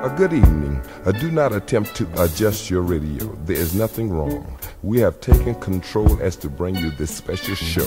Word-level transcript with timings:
A 0.00 0.08
good 0.08 0.32
evening. 0.32 0.80
Uh, 1.04 1.10
do 1.10 1.28
not 1.28 1.52
attempt 1.52 1.96
to 1.96 2.06
adjust 2.22 2.70
your 2.70 2.82
radio. 2.82 3.34
There 3.46 3.56
is 3.56 3.74
nothing 3.74 4.12
wrong. 4.12 4.56
We 4.82 5.00
have 5.00 5.20
taken 5.20 5.56
control 5.56 6.22
as 6.22 6.36
to 6.36 6.48
bring 6.48 6.76
you 6.76 6.92
this 6.92 7.12
special 7.12 7.56
show. 7.56 7.84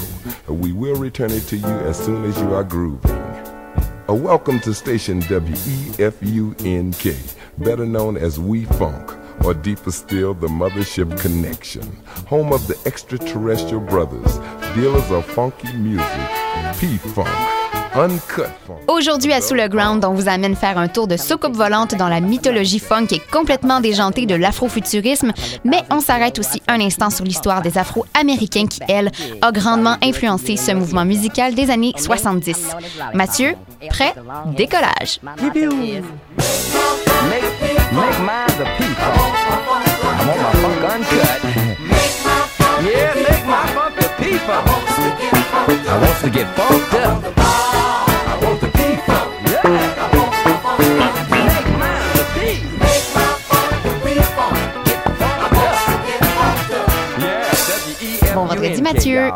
Uh, 0.49 0.53
we 0.53 0.73
will 0.73 0.97
return 0.97 1.31
it 1.31 1.43
to 1.43 1.55
you 1.55 1.65
as 1.65 1.97
soon 1.97 2.25
as 2.25 2.37
you 2.41 2.53
are 2.53 2.65
grooving. 2.65 3.11
Uh, 3.11 4.13
welcome 4.13 4.59
to 4.59 4.73
station 4.73 5.21
WEFUNK, 5.21 7.37
better 7.59 7.85
known 7.85 8.17
as 8.17 8.37
We 8.37 8.65
Funk, 8.65 9.13
or 9.45 9.53
deeper 9.53 9.93
still, 9.93 10.33
the 10.33 10.47
Mothership 10.47 11.17
Connection, 11.17 11.95
home 12.27 12.51
of 12.51 12.67
the 12.67 12.77
extraterrestrial 12.85 13.79
brothers, 13.79 14.37
dealers 14.75 15.09
of 15.11 15.25
funky 15.27 15.71
music, 15.77 16.29
P-Funk. 16.77 17.60
Aujourd'hui 18.87 19.33
à 19.33 19.41
Sous 19.41 19.53
le 19.53 19.67
Ground, 19.67 20.05
on 20.05 20.13
vous 20.13 20.29
amène 20.29 20.55
faire 20.55 20.77
un 20.77 20.87
tour 20.87 21.07
de 21.07 21.17
soucoupe 21.17 21.55
volante 21.55 21.95
dans 21.95 22.07
la 22.07 22.21
mythologie 22.21 22.79
funk 22.79 23.07
et 23.11 23.21
complètement 23.31 23.81
déjantée 23.81 24.25
de 24.25 24.35
l'afrofuturisme, 24.35 25.33
mais 25.65 25.83
on 25.89 25.99
s'arrête 25.99 26.39
aussi 26.39 26.61
un 26.67 26.79
instant 26.79 27.09
sur 27.09 27.25
l'histoire 27.25 27.61
des 27.61 27.77
Afro-Américains 27.77 28.67
qui, 28.67 28.79
elle, 28.87 29.11
a 29.41 29.51
grandement 29.51 29.97
influencé 30.01 30.55
ce 30.55 30.71
mouvement 30.71 31.05
musical 31.05 31.53
des 31.53 31.69
années 31.69 31.93
70. 31.97 32.69
Mathieu, 33.13 33.55
prêt? 33.89 34.13
Décollage! 34.55 35.19
Mathieu. 58.93 59.31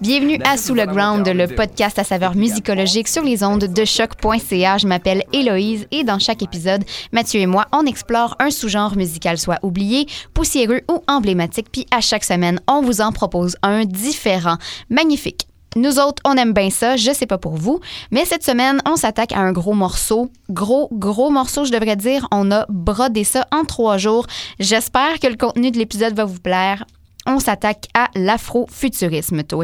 Bienvenue 0.00 0.38
à 0.42 0.56
Sous 0.56 0.72
le 0.72 0.86
Ground, 0.86 1.28
le 1.28 1.54
podcast 1.54 1.98
à 1.98 2.04
saveur 2.04 2.34
musicologique 2.34 3.08
sur 3.08 3.22
les 3.22 3.44
ondes 3.44 3.64
de 3.64 3.84
choc.ca. 3.84 4.78
Je 4.78 4.86
m'appelle 4.86 5.22
Héloïse 5.34 5.86
et 5.90 6.02
dans 6.02 6.18
chaque 6.18 6.42
épisode, 6.42 6.82
Mathieu 7.12 7.40
et 7.40 7.46
moi, 7.46 7.66
on 7.72 7.84
explore 7.84 8.36
un 8.38 8.50
sous-genre 8.50 8.96
musical 8.96 9.36
soit 9.36 9.58
oublié, 9.62 10.06
poussiéreux 10.32 10.80
ou 10.90 11.02
emblématique, 11.08 11.66
puis 11.70 11.86
à 11.90 12.00
chaque 12.00 12.24
semaine, 12.24 12.58
on 12.66 12.80
vous 12.80 13.02
en 13.02 13.12
propose 13.12 13.56
un 13.62 13.84
différent. 13.84 14.56
Magnifique. 14.88 15.46
Nous 15.76 15.98
autres, 15.98 16.22
on 16.24 16.34
aime 16.34 16.54
bien 16.54 16.70
ça, 16.70 16.96
je 16.96 17.12
sais 17.12 17.26
pas 17.26 17.36
pour 17.36 17.56
vous, 17.56 17.80
mais 18.12 18.24
cette 18.24 18.44
semaine, 18.44 18.80
on 18.86 18.96
s'attaque 18.96 19.32
à 19.32 19.40
un 19.40 19.52
gros 19.52 19.74
morceau. 19.74 20.30
Gros, 20.48 20.88
gros 20.90 21.28
morceau, 21.28 21.66
je 21.66 21.72
devrais 21.72 21.96
dire. 21.96 22.26
On 22.32 22.50
a 22.50 22.64
brodé 22.70 23.24
ça 23.24 23.46
en 23.52 23.64
trois 23.64 23.98
jours. 23.98 24.26
J'espère 24.58 25.18
que 25.20 25.26
le 25.26 25.36
contenu 25.36 25.70
de 25.70 25.78
l'épisode 25.78 26.14
va 26.14 26.24
vous 26.24 26.40
plaire. 26.40 26.86
On 27.26 27.38
s'attaque 27.38 27.88
à 27.94 28.10
l'afrofuturisme, 28.14 29.44
tout 29.44 29.56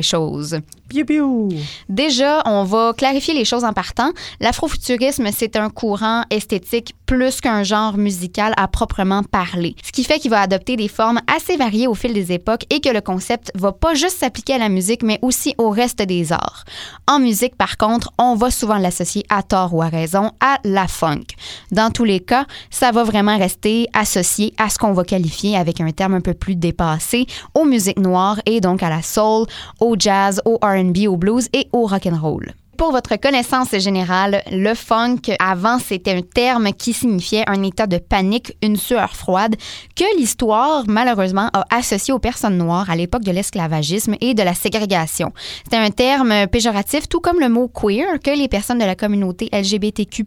Déjà, 1.88 2.42
on 2.46 2.64
va 2.64 2.92
clarifier 2.96 3.34
les 3.34 3.44
choses 3.44 3.64
en 3.64 3.72
partant. 3.72 4.10
L'afrofuturisme, 4.40 5.28
c'est 5.32 5.56
un 5.56 5.70
courant 5.70 6.24
esthétique 6.30 6.94
plus 7.06 7.40
qu'un 7.40 7.62
genre 7.64 7.96
musical 7.96 8.54
à 8.56 8.68
proprement 8.68 9.22
parler. 9.22 9.74
Ce 9.84 9.90
qui 9.92 10.04
fait 10.04 10.18
qu'il 10.18 10.30
va 10.30 10.40
adopter 10.40 10.76
des 10.76 10.88
formes 10.88 11.20
assez 11.26 11.56
variées 11.56 11.88
au 11.88 11.94
fil 11.94 12.12
des 12.12 12.32
époques 12.32 12.64
et 12.70 12.80
que 12.80 12.88
le 12.88 13.00
concept 13.00 13.50
va 13.54 13.72
pas 13.72 13.94
juste 13.94 14.18
s'appliquer 14.18 14.54
à 14.54 14.58
la 14.58 14.68
musique, 14.68 15.02
mais 15.02 15.18
aussi 15.22 15.54
au 15.58 15.70
reste 15.70 16.02
des 16.02 16.32
arts. 16.32 16.64
En 17.08 17.18
musique, 17.18 17.56
par 17.56 17.76
contre, 17.76 18.12
on 18.18 18.34
va 18.36 18.50
souvent 18.50 18.78
l'associer 18.78 19.24
à 19.28 19.42
tort 19.42 19.74
ou 19.74 19.82
à 19.82 19.88
raison 19.88 20.30
à 20.40 20.58
la 20.64 20.86
funk. 20.86 21.24
Dans 21.72 21.90
tous 21.90 22.04
les 22.04 22.20
cas, 22.20 22.46
ça 22.70 22.92
va 22.92 23.02
vraiment 23.04 23.36
rester 23.36 23.88
associé 23.92 24.54
à 24.58 24.68
ce 24.68 24.78
qu'on 24.78 24.92
va 24.92 25.04
qualifier 25.04 25.56
avec 25.56 25.80
un 25.80 25.90
terme 25.90 26.14
un 26.14 26.20
peu 26.20 26.34
plus 26.34 26.56
dépassé 26.56 27.26
aux 27.54 27.64
musiques 27.64 27.98
noires 27.98 28.40
et 28.46 28.60
donc 28.60 28.82
à 28.82 28.88
la 28.90 29.02
soul, 29.02 29.46
au 29.80 29.96
jazz, 29.98 30.40
au 30.44 30.58
R&B 30.62 30.79
au 31.08 31.16
blues 31.16 31.48
et 31.52 31.68
au 31.72 31.86
rock 31.86 32.06
and 32.06 32.18
roll 32.20 32.54
pour 32.80 32.92
votre 32.92 33.16
connaissance 33.16 33.76
générale, 33.76 34.42
le 34.50 34.72
funk, 34.72 35.36
avant, 35.38 35.78
c'était 35.78 36.12
un 36.14 36.22
terme 36.22 36.72
qui 36.72 36.94
signifiait 36.94 37.44
un 37.46 37.62
état 37.62 37.86
de 37.86 37.98
panique, 37.98 38.56
une 38.62 38.76
sueur 38.76 39.14
froide, 39.16 39.54
que 39.94 40.16
l'histoire, 40.16 40.84
malheureusement, 40.88 41.50
a 41.52 41.66
associé 41.76 42.14
aux 42.14 42.18
personnes 42.18 42.56
noires 42.56 42.88
à 42.88 42.96
l'époque 42.96 43.22
de 43.22 43.32
l'esclavagisme 43.32 44.14
et 44.22 44.32
de 44.32 44.42
la 44.42 44.54
ségrégation. 44.54 45.34
C'était 45.62 45.76
un 45.76 45.90
terme 45.90 46.46
péjoratif, 46.46 47.06
tout 47.06 47.20
comme 47.20 47.38
le 47.38 47.50
mot 47.50 47.68
queer, 47.68 48.18
que 48.18 48.30
les 48.30 48.48
personnes 48.48 48.78
de 48.78 48.86
la 48.86 48.94
communauté 48.94 49.50
LGBTQ 49.52 50.24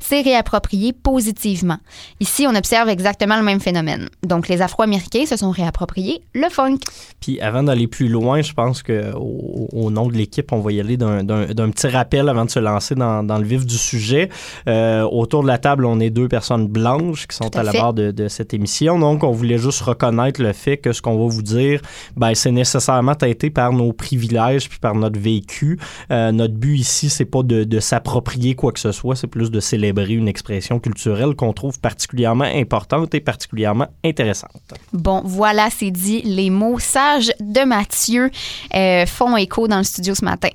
s'est 0.00 0.22
réapproprié 0.22 0.94
positivement. 0.94 1.76
Ici, 2.20 2.46
on 2.48 2.54
observe 2.54 2.88
exactement 2.88 3.36
le 3.36 3.44
même 3.44 3.60
phénomène. 3.60 4.08
Donc, 4.22 4.48
les 4.48 4.62
Afro-Américains 4.62 5.26
se 5.26 5.36
sont 5.36 5.50
réappropriés 5.50 6.22
le 6.32 6.48
funk. 6.48 6.78
Puis, 7.20 7.38
avant 7.42 7.64
d'aller 7.64 7.86
plus 7.86 8.08
loin, 8.08 8.40
je 8.40 8.54
pense 8.54 8.82
qu'au 8.82 9.68
au 9.74 9.90
nom 9.90 10.08
de 10.08 10.14
l'équipe, 10.14 10.52
on 10.52 10.60
va 10.60 10.72
y 10.72 10.80
aller 10.80 10.96
d'un 10.96 11.49
d'un 11.54 11.70
petit 11.70 11.88
rappel 11.88 12.28
avant 12.28 12.44
de 12.44 12.50
se 12.50 12.58
lancer 12.58 12.94
dans, 12.94 13.22
dans 13.22 13.38
le 13.38 13.44
vif 13.44 13.66
du 13.66 13.76
sujet. 13.76 14.28
Euh, 14.68 15.02
autour 15.02 15.42
de 15.42 15.48
la 15.48 15.58
table, 15.58 15.84
on 15.84 16.00
est 16.00 16.10
deux 16.10 16.28
personnes 16.28 16.66
blanches 16.66 17.26
qui 17.26 17.36
sont 17.36 17.54
à, 17.56 17.62
la 17.62 17.72
barre 17.72 17.94
de, 17.94 18.10
de, 18.10 18.28
cette 18.28 18.54
émission. 18.54 18.98
Donc, 18.98 19.24
on 19.24 19.30
voulait 19.30 19.58
juste 19.58 19.80
reconnaître 19.82 20.42
le 20.42 20.52
fait 20.52 20.76
que 20.76 20.92
ce 20.92 21.02
qu'on 21.02 21.16
va 21.16 21.32
vous 21.32 21.42
dire, 21.42 21.80
ben, 22.16 22.34
c'est 22.34 22.52
nécessairement 22.52 23.14
teinté 23.14 23.50
par 23.50 23.72
nos 23.72 23.92
privilèges 23.92 24.68
puis 24.68 24.78
par 24.78 24.94
notre 24.94 25.18
vécu. 25.18 25.78
Euh, 26.10 26.32
notre 26.32 26.54
but 26.54 26.76
ici, 26.76 27.10
c'est 27.10 27.24
pas 27.24 27.42
de, 27.42 27.64
de 27.64 27.80
s'approprier 27.80 28.54
quoi 28.54 28.72
que 28.72 28.80
ce 28.80 28.92
soit, 28.92 29.16
c'est 29.16 29.26
plus 29.26 29.50
de 29.50 29.60
célébrer 29.60 30.14
une 30.14 30.28
expression 30.28 30.78
culturelle 30.78 31.34
qu'on 31.34 31.52
trouve 31.52 31.78
particulièrement 31.80 32.44
importante 32.44 33.14
et 33.14 33.20
particulièrement 33.20 33.88
intéressante. 34.04 34.50
Bon, 34.92 35.22
voilà, 35.24 35.68
c'est 35.70 35.90
dit. 35.90 36.22
Les 36.22 36.50
mots 36.50 36.78
sages 36.78 37.32
de 37.40 37.64
Mathieu 37.64 38.30
euh, 38.74 39.06
font 39.06 39.36
écho 39.36 39.68
dans 39.68 39.78
le 39.78 39.84
studio 39.84 40.14
ce 40.14 40.24
matin. 40.24 40.48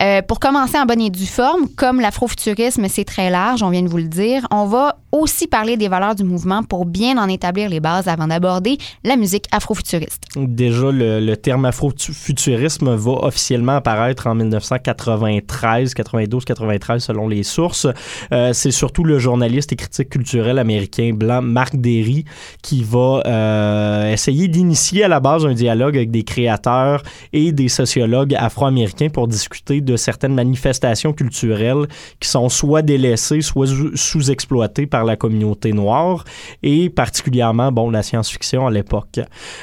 Euh, 0.00 0.22
pour 0.22 0.40
commencer 0.42 0.76
en 0.76 0.86
bonne 0.86 1.00
et 1.00 1.08
due 1.08 1.24
forme, 1.24 1.68
comme 1.68 2.00
l'afrofuturisme, 2.00 2.88
c'est 2.88 3.04
très 3.04 3.30
large, 3.30 3.62
on 3.62 3.70
vient 3.70 3.82
de 3.82 3.88
vous 3.88 3.98
le 3.98 4.08
dire, 4.08 4.48
on 4.50 4.66
va 4.66 4.96
aussi 5.12 5.46
parler 5.46 5.76
des 5.76 5.88
valeurs 5.88 6.14
du 6.14 6.24
mouvement 6.24 6.62
pour 6.62 6.86
bien 6.86 7.18
en 7.18 7.28
établir 7.28 7.68
les 7.68 7.80
bases 7.80 8.08
avant 8.08 8.26
d'aborder 8.26 8.78
la 9.04 9.16
musique 9.16 9.44
afrofuturiste. 9.52 10.24
Déjà, 10.36 10.90
le, 10.90 11.20
le 11.20 11.36
terme 11.36 11.66
afrofuturisme 11.66 12.94
va 12.94 13.12
officiellement 13.12 13.76
apparaître 13.76 14.26
en 14.26 14.34
1993, 14.34 15.94
92, 15.94 16.44
93 16.44 17.02
selon 17.02 17.28
les 17.28 17.42
sources. 17.42 17.86
Euh, 18.32 18.52
c'est 18.52 18.70
surtout 18.70 19.04
le 19.04 19.18
journaliste 19.18 19.72
et 19.72 19.76
critique 19.76 20.08
culturel 20.08 20.58
américain 20.58 21.12
blanc 21.14 21.42
Marc 21.42 21.76
Derry 21.76 22.24
qui 22.62 22.82
va 22.82 23.22
euh, 23.26 24.12
essayer 24.12 24.48
d'initier 24.48 25.04
à 25.04 25.08
la 25.08 25.20
base 25.20 25.44
un 25.44 25.54
dialogue 25.54 25.96
avec 25.96 26.10
des 26.10 26.22
créateurs 26.22 27.02
et 27.32 27.52
des 27.52 27.68
sociologues 27.68 28.34
afro-américains 28.34 29.08
pour 29.10 29.28
discuter 29.28 29.80
de 29.80 29.96
certaines 29.96 30.34
manifestations 30.34 31.12
culturelles 31.12 31.86
qui 32.20 32.28
sont 32.28 32.48
soit 32.48 32.82
délaissées, 32.82 33.42
soit 33.42 33.66
sous-exploitées 33.94 34.86
par 34.86 35.01
la 35.04 35.16
communauté 35.16 35.72
noire 35.72 36.24
et 36.62 36.90
particulièrement 36.90 37.72
bon 37.72 37.90
la 37.90 38.02
science-fiction 38.02 38.66
à 38.66 38.70
l'époque. 38.70 39.20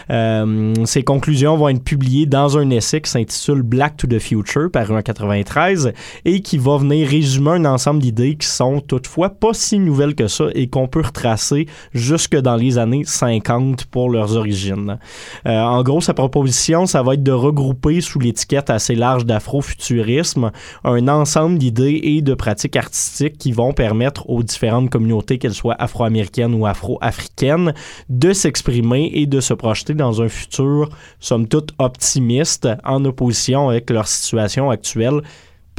Euh, 0.09 0.73
ces 0.85 1.03
conclusions 1.03 1.57
vont 1.57 1.69
être 1.69 1.83
publiées 1.83 2.25
dans 2.25 2.57
un 2.57 2.69
essai 2.69 3.01
qui 3.01 3.09
s'intitule 3.09 3.61
Black 3.61 3.97
to 3.97 4.07
the 4.07 4.19
Future 4.19 4.69
paru 4.71 4.95
en 4.95 5.01
93 5.01 5.93
et 6.25 6.41
qui 6.41 6.57
va 6.57 6.77
venir 6.77 7.07
résumer 7.07 7.51
un 7.51 7.65
ensemble 7.65 8.01
d'idées 8.01 8.35
qui 8.35 8.47
sont 8.47 8.81
toutefois 8.81 9.29
pas 9.29 9.53
si 9.53 9.79
nouvelles 9.79 10.15
que 10.15 10.27
ça 10.27 10.45
et 10.53 10.67
qu'on 10.67 10.87
peut 10.87 11.01
retracer 11.01 11.67
jusque 11.93 12.35
dans 12.35 12.55
les 12.55 12.77
années 12.77 13.03
50 13.05 13.85
pour 13.85 14.09
leurs 14.09 14.35
origines. 14.35 14.99
Euh, 15.45 15.59
en 15.59 15.83
gros, 15.83 16.01
sa 16.01 16.13
proposition, 16.13 16.85
ça 16.85 17.03
va 17.03 17.13
être 17.13 17.23
de 17.23 17.31
regrouper 17.31 18.01
sous 18.01 18.19
l'étiquette 18.19 18.69
assez 18.69 18.95
large 18.95 19.25
d'afrofuturisme 19.25 20.51
un 20.83 21.07
ensemble 21.07 21.57
d'idées 21.57 21.99
et 22.03 22.21
de 22.21 22.33
pratiques 22.33 22.75
artistiques 22.75 23.37
qui 23.37 23.51
vont 23.51 23.73
permettre 23.73 24.29
aux 24.29 24.43
différentes 24.43 24.89
communautés 24.89 25.28
qu'elles 25.37 25.53
soient 25.53 25.75
afro-américaines 25.79 26.53
ou 26.53 26.65
afro-africaines, 26.65 27.73
de 28.09 28.33
s'exprimer 28.33 29.11
et 29.13 29.25
de 29.25 29.39
se 29.39 29.53
projeter 29.53 29.93
dans 29.93 30.21
un 30.21 30.29
futur, 30.29 30.89
somme 31.19 31.47
toute, 31.47 31.73
optimiste, 31.77 32.67
en 32.83 33.05
opposition 33.05 33.69
avec 33.69 33.89
leur 33.89 34.07
situation 34.07 34.71
actuelle 34.71 35.21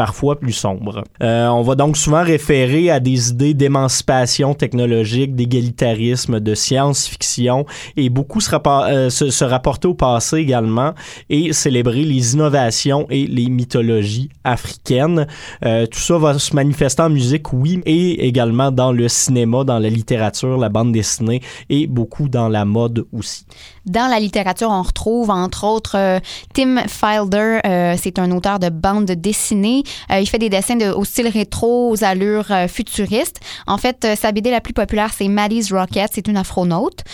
parfois 0.00 0.41
plus 0.41 0.55
sombre. 0.55 1.05
Euh, 1.23 1.49
on 1.49 1.61
va 1.61 1.75
donc 1.75 1.94
souvent 1.99 2.25
référer 2.25 2.91
à 2.91 3.00
des 3.00 3.29
idées 3.32 3.52
d'émancipation 3.52 4.55
technologique, 4.55 5.35
d'égalitarisme, 5.35 6.41
de 6.41 6.55
science-fiction 6.55 7.67
et 7.99 8.08
beaucoup 8.08 8.41
se, 8.41 8.50
euh, 8.55 9.11
se, 9.11 9.44
rapporter 9.44 9.88
au 9.88 9.93
passé 9.93 10.38
également 10.38 10.94
et 11.29 11.52
célébrer 11.52 12.05
les 12.05 12.32
innovations 12.32 13.06
et 13.11 13.26
les 13.26 13.50
mythologies 13.50 14.31
africaines. 14.43 15.26
Euh, 15.67 15.85
tout 15.85 16.00
ça 16.00 16.17
va 16.17 16.38
se 16.38 16.56
manifester 16.56 17.03
en 17.03 17.11
musique, 17.11 17.53
oui, 17.53 17.82
et 17.85 18.26
également 18.26 18.70
dans 18.70 18.93
le 18.93 19.06
cinéma, 19.06 19.64
dans 19.64 19.79
la 19.79 19.91
littérature, 19.91 20.56
la 20.56 20.70
bande 20.70 20.93
dessinée 20.93 21.43
et 21.69 21.87
beaucoup 21.87 22.31
dans 22.31 22.49
la 22.49 22.64
mode 22.64 23.05
aussi. 23.12 23.44
Dans 23.87 24.09
la 24.09 24.21
littérature, 24.21 24.71
on 24.71 24.82
retrouve 24.82 25.31
entre 25.31 25.65
autres 25.65 25.97
euh, 25.97 26.21
Tim 26.55 26.82
Filder, 26.87 27.61
euh, 27.65 27.94
c'est 27.97 28.19
un 28.19 28.31
auteur 28.31 28.59
de 28.59 28.69
bande 28.69 29.06
dessinée 29.06 29.82
il 30.11 30.29
fait 30.29 30.38
des 30.38 30.49
dessins 30.49 30.77
de, 30.77 30.91
au 30.91 31.05
style 31.05 31.29
rétro, 31.29 31.91
aux 31.91 32.05
allures 32.05 32.53
futuristes. 32.69 33.41
En 33.67 33.79
fait, 33.79 34.06
sa 34.17 34.32
BD 34.32 34.50
la 34.50 34.61
plus 34.61 34.73
populaire, 34.73 35.11
c'est 35.17 35.29
Maddie's 35.29 35.73
Rocket. 35.73 36.11
C'est 36.12 36.27
une 36.27 36.37
afronaute. 36.37 37.05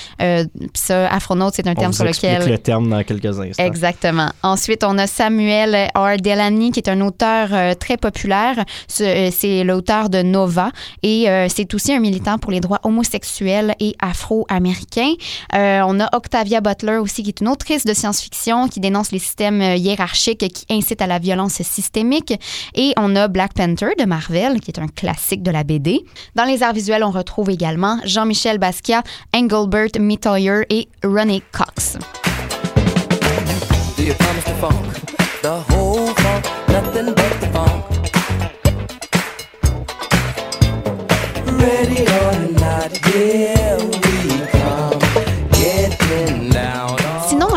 ça, 0.75 1.09
afronaute, 1.09 1.55
c'est 1.55 1.67
un 1.67 1.75
terme 1.75 1.93
sur 1.93 2.05
lequel... 2.05 2.49
le 2.49 2.59
terme 2.59 2.89
dans 2.89 3.03
quelques 3.05 3.39
instants. 3.39 3.63
Exactement. 3.63 4.31
Ensuite, 4.43 4.83
on 4.83 4.97
a 4.99 5.07
Samuel 5.07 5.91
R. 5.95 6.17
Delany, 6.17 6.73
qui 6.73 6.81
est 6.81 6.89
un 6.89 7.01
auteur 7.01 7.77
très 7.77 7.97
populaire. 7.97 8.57
C'est 8.89 9.63
l'auteur 9.65 10.09
de 10.09 10.23
Nova 10.23 10.71
et 11.03 11.27
c'est 11.49 11.75
aussi 11.75 11.93
un 11.93 12.01
militant 12.01 12.39
pour 12.39 12.53
les 12.53 12.61
droits 12.61 12.81
homosexuels 12.83 13.75
et 13.79 13.95
afro-américains. 14.01 15.13
on 15.53 16.01
a 16.01 16.09
Octavia 16.17 16.56
Butler 16.61 16.99
aussi, 16.99 17.23
qui 17.23 17.31
est 17.31 17.41
une 17.41 17.49
autrice 17.49 17.85
de 17.85 17.95
science-fiction 17.95 18.69
qui 18.69 18.81
dénonce 18.81 19.13
les 19.13 19.19
systèmes 19.19 19.61
euh, 19.61 19.77
hiérarchiques 19.77 20.49
qui 20.49 20.67
incitent 20.71 21.03
à 21.03 21.07
la 21.07 21.19
violence 21.19 21.63
systémique. 21.63 22.35
Et 22.75 22.93
on 22.97 23.15
a 23.17 23.29
Black 23.29 23.55
Panther 23.55 23.91
de 23.99 24.05
Marvel, 24.05 24.61
qui 24.61 24.71
est 24.71 24.79
un 24.79 24.89
classique 24.89 25.43
de 25.43 25.51
la 25.51 25.65
BD. 25.65 26.05
Dans 26.35 26.45
les 26.45 26.63
arts 26.63 26.73
visuels, 26.73 27.05
on 27.05 27.11
retrouve 27.11 27.51
également 27.51 27.99
Jean-Michel 28.05 28.59
Basquiat, 28.59 29.03
Engelbert 29.35 30.01
Metallier 30.01 30.63
et 30.71 30.89
Ronnie 31.05 31.43
Cox. 31.53 31.99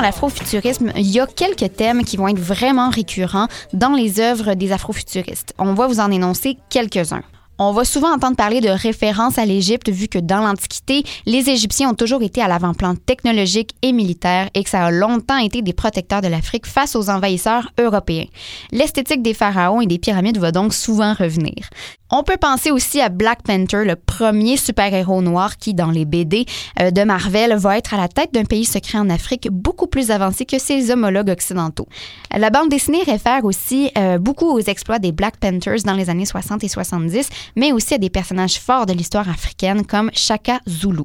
L'afrofuturisme, 0.10 0.92
il 0.96 1.06
y 1.06 1.20
a 1.20 1.28
quelques 1.28 1.76
thèmes 1.76 2.04
qui 2.04 2.18
vont 2.18 2.28
être 2.28 2.40
vraiment 2.40 2.90
récurrents 2.90 3.48
dans 3.74 3.94
les 3.94 4.20
œuvres 4.20 4.56
des 4.56 4.72
afrofuturistes. 4.72 5.54
On 5.60 5.76
va 5.76 5.86
vous 5.86 6.00
en 6.00 6.10
énoncer 6.10 6.58
quelques-uns. 6.72 7.22
On 7.60 7.74
va 7.74 7.86
souvent 7.86 8.14
entendre 8.14 8.36
parler 8.36 8.60
de 8.60 8.70
référence 8.70 9.38
à 9.38 9.46
l'Égypte 9.46 9.90
vu 9.90 10.08
que 10.08 10.18
dans 10.18 10.40
l'Antiquité, 10.40 11.04
les 11.28 11.50
Égyptiens 11.50 11.92
ont 11.92 11.94
toujours 11.94 12.24
été 12.24 12.42
à 12.42 12.48
l'avant-plan 12.48 12.96
technologique 12.96 13.76
et 13.84 13.92
militaire 13.92 14.50
et 14.56 14.64
que 14.64 14.70
ça 14.72 14.86
a 14.86 14.92
longtemps 14.92 15.38
été 15.38 15.62
des 15.62 15.74
protecteurs 15.74 16.22
de 16.22 16.28
l'Afrique 16.28 16.66
face 16.66 16.96
aux 16.96 17.10
envahisseurs 17.10 17.70
européens. 17.78 18.26
L'esthétique 18.72 19.22
des 19.22 19.36
pharaons 19.36 19.82
et 19.82 19.88
des 19.88 20.00
pyramides 20.00 20.40
va 20.40 20.52
donc 20.52 20.74
souvent 20.74 21.14
revenir. 21.14 21.70
On 22.12 22.24
peut 22.24 22.38
penser 22.38 22.72
aussi 22.72 23.02
à 23.02 23.10
Black 23.10 23.44
Panther, 23.44 23.86
le 23.86 23.96
premier 23.96 24.58
super-héros 24.58 25.22
noir 25.22 25.58
qui, 25.58 25.76
dans 25.76 25.92
les 25.92 26.06
BD 26.06 26.46
euh, 26.80 26.90
de 26.90 27.04
Marvel, 27.04 27.56
va 27.56 27.78
être 27.78 27.94
à 27.94 27.98
la 27.98 28.08
tête 28.08 28.34
d'un 28.34 28.46
pays 28.46 28.66
secret 28.66 28.98
en 28.98 29.12
Afrique 29.12 29.48
beaucoup 29.52 29.86
plus 29.86 30.10
avancé 30.10 30.46
que 30.46 30.58
ses 30.58 30.90
homologues 30.90 31.30
occidentaux. 31.30 31.88
La 32.36 32.50
bande 32.50 32.70
dessinée 32.70 33.04
réfère 33.04 33.46
aussi 33.46 33.92
euh, 33.96 34.18
beaucoup 34.18 34.50
aux 34.50 34.60
exploits 34.60 34.98
des 34.98 35.12
Black 35.12 35.38
Panthers 35.38 35.84
dans 35.86 35.94
les 35.94 36.10
années 36.10 36.26
60 36.26 36.64
et 36.64 36.68
70, 36.68 37.30
mais 37.56 37.72
aussi 37.72 37.94
à 37.94 38.00
des 38.00 38.10
personnages 38.10 38.60
forts 38.60 38.88
de 38.88 38.94
l'histoire 38.94 39.30
africaine 39.30 39.86
comme 39.86 40.10
Shaka 40.14 40.62
Zulu. 40.68 41.04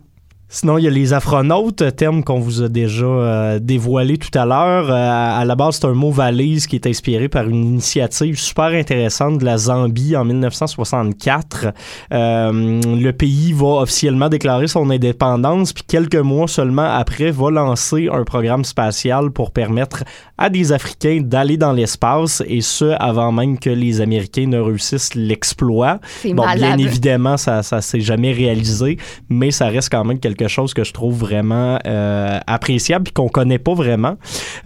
Sinon, 0.48 0.78
il 0.78 0.84
y 0.84 0.86
a 0.86 0.90
les 0.90 1.12
afronautes, 1.12 1.82
terme 1.96 2.22
qu'on 2.22 2.38
vous 2.38 2.62
a 2.62 2.68
déjà 2.68 3.06
euh, 3.06 3.58
dévoilé 3.58 4.18
tout 4.18 4.38
à 4.38 4.44
l'heure. 4.44 4.90
Euh, 4.90 5.40
à 5.40 5.44
la 5.44 5.56
base, 5.56 5.76
c'est 5.76 5.86
un 5.86 5.94
mot 5.94 6.10
valise 6.10 6.66
qui 6.66 6.76
est 6.76 6.86
inspiré 6.86 7.28
par 7.28 7.48
une 7.48 7.64
initiative 7.64 8.38
super 8.38 8.66
intéressante 8.66 9.38
de 9.38 9.44
la 9.44 9.56
Zambie 9.56 10.14
en 10.16 10.24
1964. 10.24 11.68
Euh, 12.12 12.80
le 12.84 13.10
pays 13.12 13.52
va 13.52 13.82
officiellement 13.82 14.28
déclarer 14.28 14.68
son 14.68 14.90
indépendance, 14.90 15.72
puis 15.72 15.84
quelques 15.88 16.14
mois 16.16 16.46
seulement 16.46 16.94
après, 16.94 17.30
va 17.30 17.50
lancer 17.50 18.08
un 18.12 18.24
programme 18.24 18.64
spatial 18.64 19.30
pour 19.30 19.50
permettre 19.50 20.04
à 20.36 20.50
des 20.50 20.72
Africains 20.72 21.20
d'aller 21.22 21.56
dans 21.56 21.72
l'espace, 21.72 22.42
et 22.46 22.60
ce, 22.60 22.94
avant 23.00 23.32
même 23.32 23.58
que 23.58 23.70
les 23.70 24.00
Américains 24.02 24.46
ne 24.46 24.58
réussissent 24.58 25.14
l'exploit. 25.14 26.00
Bon, 26.26 26.44
bien 26.54 26.76
évidemment, 26.76 27.38
ça 27.38 27.62
ne 27.72 27.80
s'est 27.80 28.00
jamais 28.00 28.32
réalisé, 28.32 28.98
mais 29.28 29.50
ça 29.50 29.66
reste 29.66 29.90
quand 29.90 30.04
même 30.04 30.20
quelque 30.20 30.33
chose 30.48 30.74
que 30.74 30.84
je 30.84 30.92
trouve 30.92 31.18
vraiment 31.18 31.78
euh, 31.86 32.38
appréciable 32.46 33.08
et 33.08 33.12
qu'on 33.12 33.28
connaît 33.28 33.58
pas 33.58 33.74
vraiment. 33.74 34.16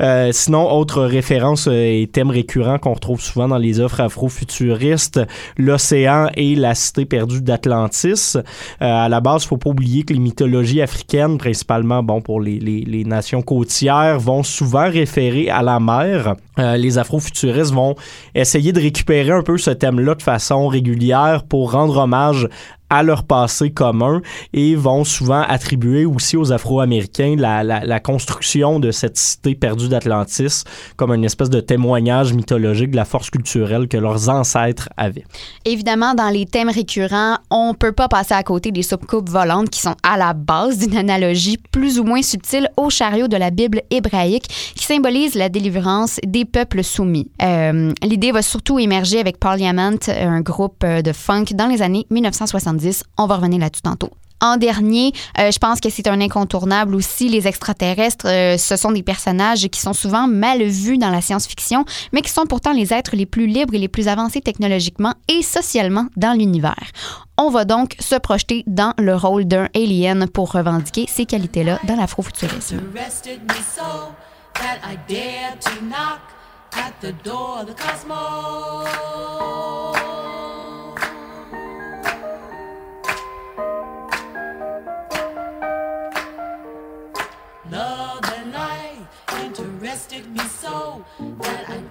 Euh, 0.01 0.31
sinon, 0.33 0.71
autre 0.71 1.03
référence 1.03 1.69
euh, 1.69 1.73
et 1.73 2.09
thème 2.11 2.31
récurrent 2.31 2.79
qu'on 2.79 2.95
retrouve 2.95 3.21
souvent 3.21 3.49
dans 3.49 3.59
les 3.59 3.81
œuvres 3.81 4.01
afro-futuristes, 4.01 5.21
l'océan 5.57 6.29
et 6.35 6.55
la 6.55 6.75
cité 6.75 7.05
perdue 7.05 7.41
d'Atlantis. 7.41 8.37
à 8.81 9.09
la 9.09 9.21
base, 9.21 9.45
faut 9.45 9.57
pas 9.57 9.71
oublier 9.71 10.03
que 10.03 10.13
les 10.13 10.21
mythologies 10.21 10.83
africaines, 10.83 11.39
principalement 11.39 12.03
bon 12.03 12.21
pour 12.21 12.41
les, 12.41 12.59
les, 12.59 12.81
les 12.81 13.05
nations 13.05 13.43
côtières, 13.43 14.19
vont 14.19 14.43
souvent 14.43 14.91
référer 14.91 15.51
à 15.51 15.63
la 15.63 15.81
mer. 15.81 16.35
les 16.57 16.99
afro-futuristes 16.99 17.73
vont 17.73 17.95
essayer 18.35 18.73
de 18.73 18.81
récupérer 18.81 19.31
un 19.31 19.43
peu 19.43 19.59
ce 19.59 19.71
thème-là 19.71 20.15
de 20.15 20.23
façon 20.23 20.69
régulière 20.69 21.45
pour 21.45 21.73
rendre 21.73 21.99
hommage 21.99 22.49
à 22.91 23.03
leur 23.03 23.25
passé 23.25 23.71
commun 23.71 24.23
et 24.53 24.75
vont 24.75 25.05
souvent 25.05 25.43
attribuer 25.43 26.05
aussi 26.05 26.37
aux 26.37 26.53
Afro-Américains 26.53 27.37
la, 27.37 28.01
construction 28.01 28.81
de 28.81 28.91
cette 28.91 29.19
cité 29.19 29.55
perdue 29.55 29.89
d'Atlantis 29.89 30.65
comme 30.97 31.13
une 31.13 31.25
espèce 31.25 31.51
de 31.51 31.61
témoignage 31.61 32.33
mythologique 32.33 32.93
de 32.93 32.97
la 32.97 33.05
force 33.05 33.31
culturelle 33.31 33.89
que 33.89 33.97
leurs 33.97 34.29
ancêtres 34.29 34.89
avaient. 34.97 35.25
Évidemment, 35.65 36.15
dans 36.15 36.31
les 36.31 36.47
thèmes 36.47 36.71
récurrents, 36.71 37.37
on 37.51 37.75
peut 37.75 37.93
pas 37.93 38.09
passer 38.09 38.35
à 38.35 38.43
côté 38.43 38.71
des 38.71 38.83
soucoupes 38.83 39.29
volantes 39.29 39.71
qui 39.71 39.81
sont 39.81 39.97
à 40.03 40.17
la 40.17 40.33
base 40.33 40.79
d'une 40.79 40.97
analogie 40.97 41.59
plus 41.71 41.99
ou 41.99 42.05
moins 42.05 42.23
subtile 42.23 42.71
au 42.77 42.89
chariot 42.89 43.29
de 43.29 43.37
la 43.37 43.51
Bible 43.51 43.83
hébraïque 43.91 44.49
qui 44.75 44.85
symbolise 44.85 45.35
la 45.35 45.49
délivrance 45.49 46.19
des 46.27 46.45
peuples 46.45 46.85
soumis. 46.85 47.31
Euh, 47.43 47.93
l'idée 48.03 48.33
va 48.33 48.43
surtout 48.43 48.79
émerger 48.79 49.19
avec 49.21 49.39
Parliament, 49.39 49.97
un 50.09 50.41
groupe 50.41 50.85
de 50.85 51.13
funk 51.13 51.47
dans 51.55 51.67
les 51.67 51.83
années 51.83 52.07
1970 52.11 52.78
on 53.17 53.27
va 53.27 53.37
revenir 53.37 53.61
là-dessus 53.61 53.83
tantôt. 53.83 54.11
En 54.41 54.57
dernier, 54.57 55.13
euh, 55.39 55.51
je 55.51 55.59
pense 55.59 55.81
que 55.81 55.91
c'est 55.91 56.07
un 56.07 56.21
incontournable 56.21 56.95
aussi. 56.95 57.29
Les 57.29 57.49
extraterrestres, 57.49 58.27
euh, 58.29 58.57
ce 58.57 58.77
sont 58.77 58.93
des 58.93 59.03
personnages 59.03 59.67
qui 59.69 59.81
sont 59.81 59.93
souvent 59.93 60.29
mal 60.29 60.63
vus 60.63 60.97
dans 60.97 61.11
la 61.11 61.21
science-fiction, 61.21 61.85
mais 62.13 62.23
qui 62.23 62.31
sont 62.31 62.47
pourtant 62.47 62.73
les 62.73 62.95
êtres 62.95 63.17
les 63.17 63.27
plus 63.27 63.47
libres 63.47 63.75
et 63.75 63.79
les 63.79 63.89
plus 63.89 64.07
avancés 64.07 64.41
technologiquement 64.41 65.15
et 65.27 65.43
socialement 65.43 66.07
dans 66.17 66.39
l'univers. 66.39 66.93
On 67.37 67.51
va 67.51 67.65
donc 67.65 67.97
se 67.99 68.15
projeter 68.15 68.63
dans 68.67 68.95
le 68.99 69.17
rôle 69.17 69.45
d'un 69.45 69.69
alien 69.75 70.29
pour 70.29 70.53
revendiquer 70.53 71.07
ces 71.09 71.27
qualités-là 71.27 71.81
dans 71.85 71.97
l'afrofuturisme. 71.97 72.81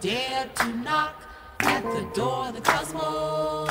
Dared 0.08 0.56
to 0.56 0.74
knock 0.86 1.22
at 1.60 1.84
the 1.84 2.02
door 2.16 2.48
of 2.48 2.56
the 2.56 2.62
cosmos. 2.62 3.68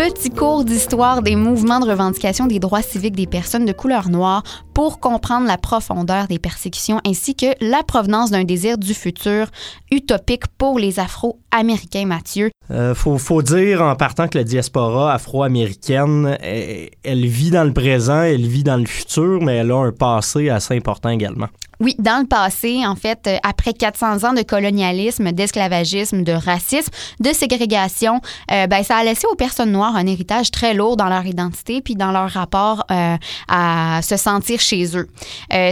Petit 0.00 0.30
cours 0.30 0.64
d'histoire 0.64 1.20
des 1.20 1.36
mouvements 1.36 1.78
de 1.78 1.86
revendication 1.86 2.46
des 2.46 2.58
droits 2.58 2.80
civiques 2.80 3.16
des 3.16 3.26
personnes 3.26 3.66
de 3.66 3.72
couleur 3.72 4.08
noire 4.08 4.42
pour 4.72 4.98
comprendre 4.98 5.46
la 5.46 5.58
profondeur 5.58 6.26
des 6.26 6.38
persécutions 6.38 7.02
ainsi 7.06 7.34
que 7.34 7.48
la 7.60 7.82
provenance 7.82 8.30
d'un 8.30 8.44
désir 8.44 8.78
du 8.78 8.94
futur 8.94 9.48
utopique 9.92 10.46
pour 10.56 10.78
les 10.78 11.00
Afro-Américains, 11.00 12.06
Mathieu. 12.06 12.50
Euh, 12.70 12.94
faut, 12.94 13.18
faut, 13.18 13.42
dire 13.42 13.82
en 13.82 13.94
partant 13.94 14.26
que 14.26 14.38
la 14.38 14.44
diaspora 14.44 15.12
afro-américaine, 15.12 16.38
elle, 16.40 17.26
vit 17.26 17.50
dans 17.50 17.64
le 17.64 17.74
présent, 17.74 18.22
elle 18.22 18.46
vit 18.46 18.64
dans 18.64 18.78
le 18.78 18.86
futur, 18.86 19.42
mais 19.42 19.56
elle 19.56 19.70
a 19.70 19.76
un 19.80 19.92
passé 19.92 20.48
assez 20.48 20.74
important 20.74 21.10
également. 21.10 21.48
Oui, 21.80 21.94
dans 21.98 22.20
le 22.20 22.26
passé, 22.26 22.86
en 22.86 22.94
fait, 22.94 23.26
euh, 23.26 23.38
après 23.42 23.72
400 23.72 24.24
ans 24.24 24.34
de 24.34 24.42
colonialisme, 24.42 25.32
d'esclavagisme, 25.32 26.24
de 26.24 26.32
racisme, 26.32 26.90
de 27.20 27.32
ségrégation, 27.32 28.20
euh, 28.52 28.66
ben, 28.66 28.84
ça 28.84 28.98
a 28.98 29.04
laissé 29.04 29.26
aux 29.32 29.34
personnes 29.34 29.72
noires 29.72 29.96
un 29.96 30.06
héritage 30.06 30.50
très 30.50 30.74
lourd 30.74 30.98
dans 30.98 31.08
leur 31.08 31.24
identité 31.24 31.80
puis 31.80 31.94
dans 31.94 32.12
leur 32.12 32.28
rapport 32.28 32.84
euh, 32.90 33.16
à 33.48 34.00
se 34.02 34.18
sentir 34.18 34.60
chez 34.60 34.94
eux. 34.94 35.08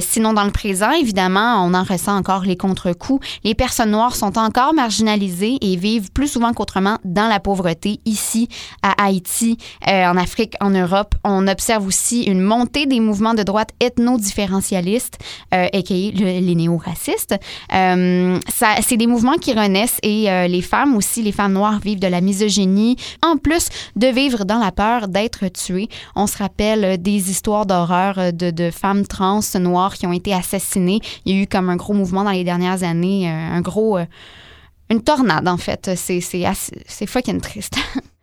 sinon, 0.00 0.32
dans 0.32 0.44
le 0.44 0.50
présent, 0.50 0.90
évidemment, 0.92 1.62
on 1.66 1.74
en 1.74 1.82
ressent 1.82 2.16
encore 2.16 2.42
les 2.42 2.56
contre-coups. 2.56 3.26
Les 3.44 3.54
personnes 3.54 3.90
noires 3.90 4.16
sont 4.16 4.38
encore 4.38 4.72
marginalisées 4.72 5.58
et 5.60 5.76
vivent 5.76 6.10
plus 6.10 6.28
souvent 6.28 6.54
qu'autrement 6.54 6.96
dans 7.04 7.28
la 7.28 7.38
pauvreté 7.38 8.00
ici, 8.06 8.48
à 8.82 9.04
Haïti, 9.04 9.58
en 9.86 10.16
Afrique, 10.16 10.54
en 10.60 10.70
Europe. 10.70 11.14
On 11.24 11.46
observe 11.48 11.86
aussi 11.86 12.22
une 12.22 12.40
montée 12.40 12.86
des 12.86 13.00
mouvements 13.00 13.34
de 13.34 13.42
droite 13.42 13.70
ethno-différentialistes 13.80 15.18
et 15.52 15.82
qui 15.82 15.97
les 16.14 16.54
néo-racistes. 16.54 17.34
Euh, 17.74 18.38
c'est 18.82 18.96
des 18.96 19.06
mouvements 19.06 19.36
qui 19.36 19.52
renaissent 19.52 19.98
et 20.02 20.30
euh, 20.30 20.46
les 20.46 20.62
femmes 20.62 20.96
aussi, 20.96 21.22
les 21.22 21.32
femmes 21.32 21.52
noires 21.52 21.78
vivent 21.80 22.00
de 22.00 22.06
la 22.06 22.20
misogynie, 22.20 22.96
en 23.22 23.36
plus 23.36 23.68
de 23.96 24.06
vivre 24.08 24.44
dans 24.44 24.58
la 24.58 24.72
peur 24.72 25.08
d'être 25.08 25.48
tuées. 25.48 25.88
On 26.16 26.26
se 26.26 26.38
rappelle 26.38 27.00
des 27.00 27.30
histoires 27.30 27.66
d'horreur 27.66 28.32
de, 28.32 28.50
de, 28.50 28.70
femmes 28.70 29.06
trans 29.06 29.40
noires 29.60 29.94
qui 29.94 30.06
ont 30.06 30.12
été 30.12 30.32
assassinées. 30.32 31.00
Il 31.24 31.34
y 31.34 31.38
a 31.38 31.42
eu 31.42 31.46
comme 31.46 31.68
un 31.68 31.76
gros 31.76 31.94
mouvement 31.94 32.24
dans 32.24 32.30
les 32.30 32.44
dernières 32.44 32.82
années, 32.82 33.28
un 33.28 33.60
gros 33.60 33.98
une 34.90 35.02
tornade, 35.02 35.48
en 35.48 35.56
fait. 35.56 35.90
C'est 35.94 37.06
fucking 37.06 37.40
triste. 37.40 37.76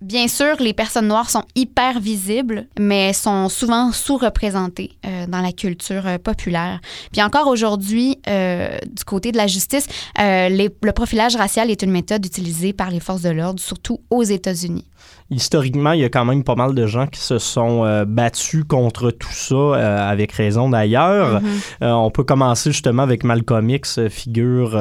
Bien 0.00 0.28
sûr, 0.28 0.54
les 0.60 0.72
personnes 0.72 1.08
noires 1.08 1.28
sont 1.28 1.42
hyper 1.56 1.98
visibles, 1.98 2.66
mais 2.78 3.12
sont 3.12 3.48
souvent 3.48 3.90
sous-représentées 3.90 4.92
euh, 5.04 5.26
dans 5.26 5.40
la 5.40 5.50
culture 5.50 6.06
euh, 6.06 6.18
populaire. 6.18 6.80
Puis 7.10 7.20
encore 7.20 7.48
aujourd'hui, 7.48 8.20
euh, 8.28 8.78
du 8.86 9.02
côté 9.04 9.32
de 9.32 9.36
la 9.36 9.48
justice, 9.48 9.88
le 10.16 10.90
profilage 10.92 11.34
racial 11.34 11.70
est 11.70 11.82
une 11.82 11.90
méthode 11.90 12.24
utilisée 12.24 12.72
par 12.72 12.90
les 12.90 13.00
forces 13.00 13.22
de 13.22 13.30
l'ordre, 13.30 13.58
surtout 13.58 14.00
aux 14.10 14.22
États-Unis. 14.22 14.86
Historiquement, 15.30 15.92
il 15.92 16.00
y 16.00 16.04
a 16.04 16.08
quand 16.08 16.24
même 16.24 16.44
pas 16.44 16.54
mal 16.54 16.74
de 16.74 16.86
gens 16.86 17.06
qui 17.06 17.20
se 17.20 17.38
sont 17.38 18.04
battus 18.06 18.64
contre 18.66 19.10
tout 19.10 19.32
ça, 19.32 20.08
avec 20.08 20.32
raison 20.32 20.70
d'ailleurs. 20.70 21.40
Mm-hmm. 21.42 21.92
on 21.92 22.10
peut 22.10 22.24
commencer 22.24 22.72
justement 22.72 23.02
avec 23.02 23.24
Malcolm 23.24 23.68
X, 23.70 24.00
figure, 24.08 24.80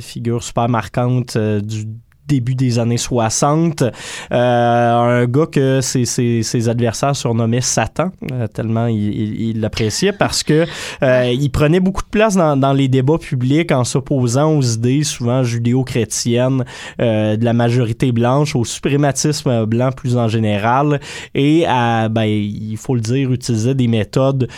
figure 0.00 0.42
super 0.42 0.68
marquante 0.68 1.38
du 1.38 1.86
début 2.26 2.54
des 2.54 2.78
années 2.78 2.96
60. 2.96 3.82
Euh, 3.82 3.92
un 4.32 5.26
gars 5.26 5.46
que 5.46 5.80
ses, 5.80 6.68
adversaires 6.68 7.14
surnommaient 7.14 7.60
Satan, 7.60 8.10
euh, 8.32 8.46
tellement 8.48 8.86
il 8.86 9.60
l'appréciait 9.60 10.12
parce 10.12 10.42
que 10.42 10.66
euh, 11.02 11.32
il 11.32 11.50
prenait 11.50 11.80
beaucoup 11.80 12.02
de 12.02 12.08
place 12.08 12.36
dans, 12.36 12.56
dans 12.56 12.72
les 12.72 12.88
débats 12.88 13.18
publics 13.18 13.72
en 13.72 13.84
s'opposant 13.84 14.56
aux 14.56 14.62
idées 14.62 15.04
souvent 15.04 15.42
judéo-chrétiennes 15.42 16.64
de 16.98 17.44
la 17.44 17.52
majorité 17.52 18.12
blanche, 18.12 18.56
au 18.56 18.64
suprématisme 18.64 19.64
blanc 19.66 19.90
plus 19.92 20.16
en 20.16 20.28
général 20.28 21.00
et 21.34 21.64
à, 21.66 22.08
ben, 22.08 22.24
il 22.24 22.76
faut 22.76 22.94
le 22.94 23.00
dire, 23.00 23.32
utilisait 23.32 23.74
des 23.74 23.88
méthodes 23.88 24.48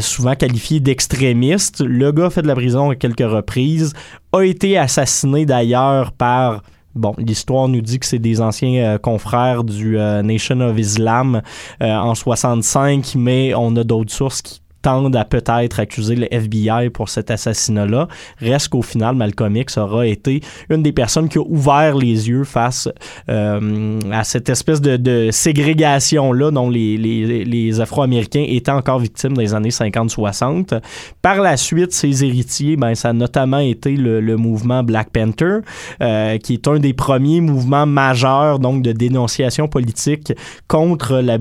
souvent 0.00 0.34
qualifiées 0.34 0.80
d'extrémistes. 0.80 1.80
Le 1.80 2.12
gars 2.12 2.26
a 2.26 2.30
fait 2.30 2.42
de 2.42 2.46
la 2.46 2.54
prison 2.54 2.90
à 2.90 2.96
quelques 2.96 3.20
reprises, 3.20 3.92
a 4.32 4.42
été 4.42 4.78
assassiné 4.78 5.46
d'ailleurs 5.46 6.12
par 6.12 6.62
Bon, 6.98 7.14
l'histoire 7.16 7.68
nous 7.68 7.80
dit 7.80 8.00
que 8.00 8.06
c'est 8.06 8.18
des 8.18 8.40
anciens 8.40 8.82
euh, 8.82 8.98
confrères 8.98 9.62
du 9.62 10.00
euh, 10.00 10.20
Nation 10.20 10.60
of 10.60 10.76
Islam. 10.76 11.42
Euh, 11.80 11.94
en 11.94 12.16
65, 12.16 13.14
mais 13.16 13.54
on 13.54 13.76
a 13.76 13.84
d'autres 13.84 14.12
sources 14.12 14.42
qui 14.42 14.60
tendent 14.82 15.16
à 15.16 15.24
peut-être 15.24 15.80
accuser 15.80 16.16
le 16.16 16.32
FBI 16.32 16.90
pour 16.90 17.08
cet 17.08 17.30
assassinat-là. 17.30 18.08
Reste 18.38 18.68
qu'au 18.68 18.82
final, 18.82 19.14
Malcolm 19.16 19.56
X 19.56 19.78
aura 19.78 20.06
été 20.06 20.40
une 20.70 20.82
des 20.82 20.92
personnes 20.92 21.28
qui 21.28 21.38
a 21.38 21.42
ouvert 21.42 21.96
les 21.96 22.28
yeux 22.28 22.44
face 22.44 22.88
euh, 23.28 23.98
à 24.12 24.24
cette 24.24 24.48
espèce 24.48 24.80
de, 24.80 25.30
ségrégation-là 25.30 26.50
dont 26.50 26.70
les, 26.70 27.80
Afro-Américains 27.80 28.44
étaient 28.46 28.70
encore 28.70 28.98
victimes 28.98 29.34
dans 29.34 29.40
les 29.40 29.54
années 29.54 29.68
50-60. 29.70 30.80
Par 31.22 31.40
la 31.40 31.56
suite, 31.56 31.92
ses 31.92 32.24
héritiers, 32.24 32.76
ben, 32.76 32.94
ça 32.94 33.10
a 33.10 33.12
notamment 33.12 33.58
été 33.58 33.96
le, 33.96 34.36
mouvement 34.36 34.82
Black 34.82 35.10
Panther, 35.10 35.58
euh, 36.00 36.38
qui 36.38 36.54
est 36.54 36.68
un 36.68 36.78
des 36.78 36.92
premiers 36.92 37.40
mouvements 37.40 37.86
majeurs 37.86 38.58
donc 38.58 38.82
de 38.82 38.92
dénonciation 38.92 39.68
politique 39.68 40.32
contre 40.68 41.18
la, 41.18 41.38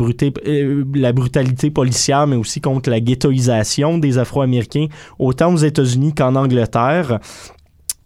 euh, 0.48 0.84
brutalité 1.14 1.70
policière, 1.70 2.28
mais 2.28 2.36
aussi 2.36 2.62
contre 2.62 2.90
la 2.90 3.00
ghetto 3.00 3.27
des 3.98 4.18
Afro-Américains, 4.18 4.88
autant 5.20 5.54
aux 5.54 5.58
États-Unis 5.58 6.14
qu'en 6.14 6.36
Angleterre. 6.36 7.20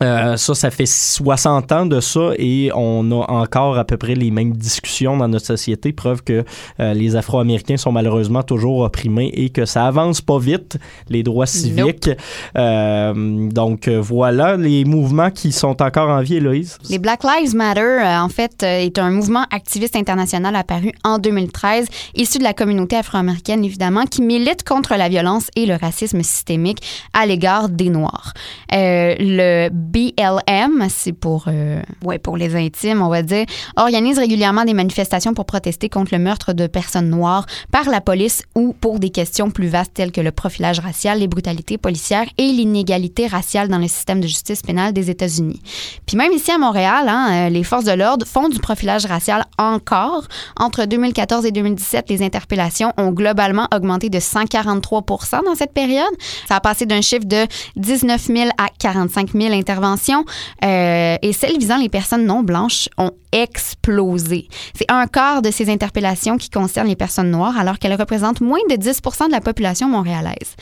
Euh, 0.01 0.35
ça, 0.37 0.55
ça 0.55 0.71
fait 0.71 0.87
60 0.87 1.71
ans 1.71 1.85
de 1.85 1.99
ça 1.99 2.31
et 2.37 2.71
on 2.73 3.11
a 3.11 3.31
encore 3.31 3.77
à 3.77 3.85
peu 3.85 3.97
près 3.97 4.15
les 4.15 4.31
mêmes 4.31 4.53
discussions 4.53 5.17
dans 5.17 5.27
notre 5.27 5.45
société, 5.45 5.93
preuve 5.93 6.23
que 6.23 6.43
euh, 6.79 6.93
les 6.93 7.15
Afro-Américains 7.15 7.77
sont 7.77 7.91
malheureusement 7.91 8.43
toujours 8.43 8.79
opprimés 8.79 9.31
et 9.33 9.49
que 9.49 9.65
ça 9.65 9.85
avance 9.85 10.21
pas 10.21 10.39
vite, 10.39 10.77
les 11.09 11.23
droits 11.23 11.45
civiques. 11.45 12.09
Euh, 12.57 13.49
donc 13.49 13.87
voilà 13.89 14.57
les 14.57 14.85
mouvements 14.85 15.29
qui 15.29 15.51
sont 15.51 15.81
encore 15.81 16.09
en 16.09 16.21
vie, 16.21 16.35
Héloïse. 16.35 16.77
Les 16.89 16.99
Black 16.99 17.21
Lives 17.23 17.55
Matter, 17.55 17.99
en 18.01 18.29
fait, 18.29 18.63
est 18.63 18.97
un 18.97 19.11
mouvement 19.11 19.45
activiste 19.51 19.95
international 19.95 20.55
apparu 20.55 20.93
en 21.03 21.19
2013, 21.19 21.87
issu 22.15 22.39
de 22.39 22.43
la 22.43 22.53
communauté 22.53 22.95
afro-américaine, 22.95 23.63
évidemment, 23.63 24.05
qui 24.05 24.21
milite 24.21 24.63
contre 24.63 24.95
la 24.95 25.09
violence 25.09 25.49
et 25.55 25.65
le 25.65 25.75
racisme 25.75 26.23
systémique 26.23 26.81
à 27.13 27.25
l'égard 27.25 27.69
des 27.69 27.89
Noirs. 27.89 28.33
le 28.71 29.69
BLM, 29.91 30.87
c'est 30.89 31.11
pour, 31.11 31.45
euh, 31.47 31.81
ouais, 32.03 32.17
pour 32.17 32.37
les 32.37 32.55
intimes, 32.55 33.01
on 33.01 33.09
va 33.09 33.23
dire, 33.23 33.45
organise 33.75 34.17
régulièrement 34.17 34.63
des 34.63 34.73
manifestations 34.73 35.33
pour 35.33 35.45
protester 35.45 35.89
contre 35.89 36.13
le 36.13 36.19
meurtre 36.19 36.53
de 36.53 36.67
personnes 36.67 37.09
noires 37.09 37.45
par 37.71 37.89
la 37.89 37.99
police 37.99 38.43
ou 38.55 38.73
pour 38.73 38.99
des 38.99 39.09
questions 39.09 39.51
plus 39.51 39.67
vastes 39.67 39.93
telles 39.93 40.13
que 40.13 40.21
le 40.21 40.31
profilage 40.31 40.79
racial, 40.79 41.19
les 41.19 41.27
brutalités 41.27 41.77
policières 41.77 42.25
et 42.37 42.47
l'inégalité 42.47 43.27
raciale 43.27 43.67
dans 43.67 43.79
le 43.79 43.87
système 43.87 44.21
de 44.21 44.27
justice 44.27 44.61
pénale 44.61 44.93
des 44.93 45.09
États-Unis. 45.09 45.61
Puis 46.05 46.15
même 46.15 46.31
ici 46.31 46.51
à 46.51 46.57
Montréal, 46.57 47.09
hein, 47.09 47.47
euh, 47.47 47.49
les 47.49 47.63
forces 47.63 47.85
de 47.85 47.91
l'ordre 47.91 48.25
font 48.25 48.47
du 48.47 48.59
profilage 48.59 49.05
racial 49.05 49.43
encore. 49.57 50.27
Entre 50.57 50.85
2014 50.85 51.45
et 51.45 51.51
2017, 51.51 52.09
les 52.09 52.23
interpellations 52.23 52.93
ont 52.97 53.11
globalement 53.11 53.67
augmenté 53.75 54.09
de 54.09 54.19
143 54.19 55.03
dans 55.45 55.55
cette 55.55 55.73
période. 55.73 56.13
Ça 56.47 56.55
a 56.55 56.59
passé 56.61 56.85
d'un 56.85 57.01
chiffre 57.01 57.25
de 57.25 57.45
19 57.75 58.21
000 58.21 58.49
à 58.57 58.67
45 58.79 59.31
000 59.33 59.53
euh, 59.83 61.17
et 61.21 61.33
celles 61.33 61.57
visant 61.57 61.77
les 61.77 61.89
personnes 61.89 62.25
non 62.25 62.43
blanches 62.43 62.89
ont 62.97 63.11
explosé. 63.31 64.47
C'est 64.73 64.89
un 64.89 65.07
quart 65.07 65.41
de 65.41 65.51
ces 65.51 65.69
interpellations 65.69 66.37
qui 66.37 66.49
concernent 66.49 66.87
les 66.87 66.95
personnes 66.95 67.31
noires 67.31 67.57
alors 67.57 67.79
qu'elles 67.79 67.95
représentent 67.95 68.41
moins 68.41 68.59
de 68.69 68.75
10% 68.75 69.27
de 69.27 69.31
la 69.31 69.41
population 69.41 69.87
montréalaise 69.87 70.55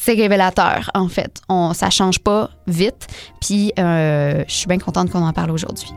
c'est 0.00 0.14
révélateur, 0.14 0.92
en 0.94 1.08
fait. 1.08 1.40
On, 1.48 1.74
ça 1.74 1.90
change 1.90 2.20
pas 2.20 2.50
vite. 2.68 3.08
Puis, 3.40 3.72
euh, 3.78 4.44
je 4.46 4.54
suis 4.54 4.68
bien 4.68 4.78
contente 4.78 5.10
qu'on 5.10 5.26
en 5.26 5.32
parle 5.32 5.50
aujourd'hui. 5.50 5.88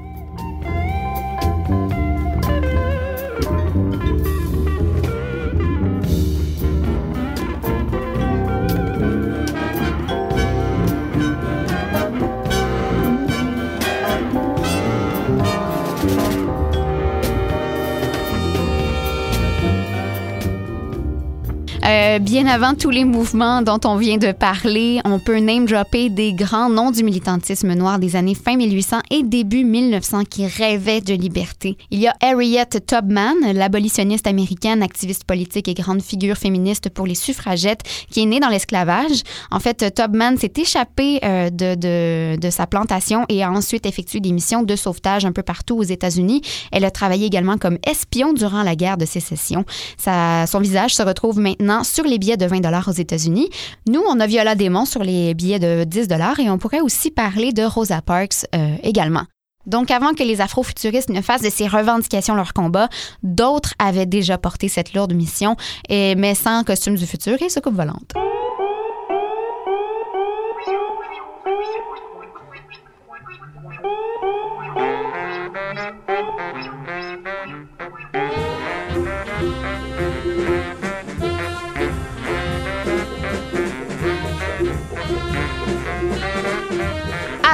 Euh, 21.91 22.19
bien 22.19 22.47
avant 22.47 22.73
tous 22.73 22.89
les 22.89 23.03
mouvements 23.03 23.61
dont 23.61 23.79
on 23.83 23.97
vient 23.97 24.17
de 24.17 24.31
parler, 24.31 25.01
on 25.03 25.19
peut 25.19 25.39
name-dropper 25.39 26.09
des 26.09 26.31
grands 26.31 26.69
noms 26.69 26.89
du 26.91 27.03
militantisme 27.03 27.73
noir 27.73 27.99
des 27.99 28.15
années 28.15 28.33
fin 28.33 28.55
1800 28.55 28.99
et 29.09 29.23
début 29.23 29.65
1900 29.65 30.23
qui 30.23 30.47
rêvaient 30.47 31.01
de 31.01 31.13
liberté. 31.13 31.77
Il 31.89 31.99
y 31.99 32.07
a 32.07 32.13
Harriet 32.21 32.65
Tubman, 32.87 33.35
l'abolitionniste 33.53 34.25
américaine, 34.25 34.83
activiste 34.83 35.25
politique 35.25 35.67
et 35.67 35.73
grande 35.73 36.01
figure 36.01 36.37
féministe 36.37 36.89
pour 36.89 37.05
les 37.05 37.15
suffragettes, 37.15 37.81
qui 38.09 38.21
est 38.21 38.25
née 38.25 38.39
dans 38.39 38.47
l'esclavage. 38.47 39.23
En 39.49 39.59
fait, 39.59 39.93
Tubman 39.93 40.37
s'est 40.37 40.53
échappée 40.55 41.19
euh, 41.25 41.49
de, 41.49 41.75
de, 41.75 42.39
de, 42.39 42.49
sa 42.49 42.67
plantation 42.67 43.25
et 43.27 43.43
a 43.43 43.51
ensuite 43.51 43.85
effectué 43.85 44.21
des 44.21 44.31
missions 44.31 44.63
de 44.63 44.77
sauvetage 44.77 45.25
un 45.25 45.33
peu 45.33 45.43
partout 45.43 45.75
aux 45.75 45.83
États-Unis. 45.83 46.41
Elle 46.71 46.85
a 46.85 46.91
travaillé 46.91 47.25
également 47.25 47.57
comme 47.57 47.79
espion 47.85 48.31
durant 48.31 48.63
la 48.63 48.77
guerre 48.77 48.95
de 48.95 49.05
sécession. 49.05 49.65
Sa, 49.97 50.47
son 50.47 50.59
visage 50.59 50.95
se 50.95 51.03
retrouve 51.03 51.37
maintenant 51.37 51.80
sur 51.83 52.03
les 52.03 52.17
billets 52.17 52.37
de 52.37 52.45
20 52.45 52.61
dollars 52.61 52.87
aux 52.87 52.93
États-Unis. 52.93 53.49
Nous, 53.87 54.01
on 54.07 54.19
a 54.19 54.27
Viola 54.27 54.55
Démon 54.55 54.85
sur 54.85 55.03
les 55.03 55.33
billets 55.33 55.59
de 55.59 55.83
10 55.83 56.07
dollars 56.07 56.39
et 56.39 56.49
on 56.49 56.57
pourrait 56.57 56.81
aussi 56.81 57.11
parler 57.11 57.53
de 57.53 57.63
Rosa 57.63 58.01
Parks 58.01 58.45
euh, 58.55 58.75
également. 58.83 59.23
Donc, 59.65 59.91
avant 59.91 60.13
que 60.13 60.23
les 60.23 60.41
afrofuturistes 60.41 61.09
ne 61.09 61.21
fassent 61.21 61.43
de 61.43 61.49
ces 61.49 61.67
revendications 61.67 62.35
leur 62.35 62.53
combat, 62.53 62.89
d'autres 63.21 63.73
avaient 63.79 64.07
déjà 64.07 64.37
porté 64.37 64.67
cette 64.67 64.93
lourde 64.93 65.13
mission, 65.13 65.55
et, 65.87 66.15
mais 66.15 66.35
sans 66.35 66.63
costume 66.63 66.95
du 66.95 67.05
futur 67.05 67.37
et 67.41 67.61
coupe 67.61 67.75
volante. 67.75 68.13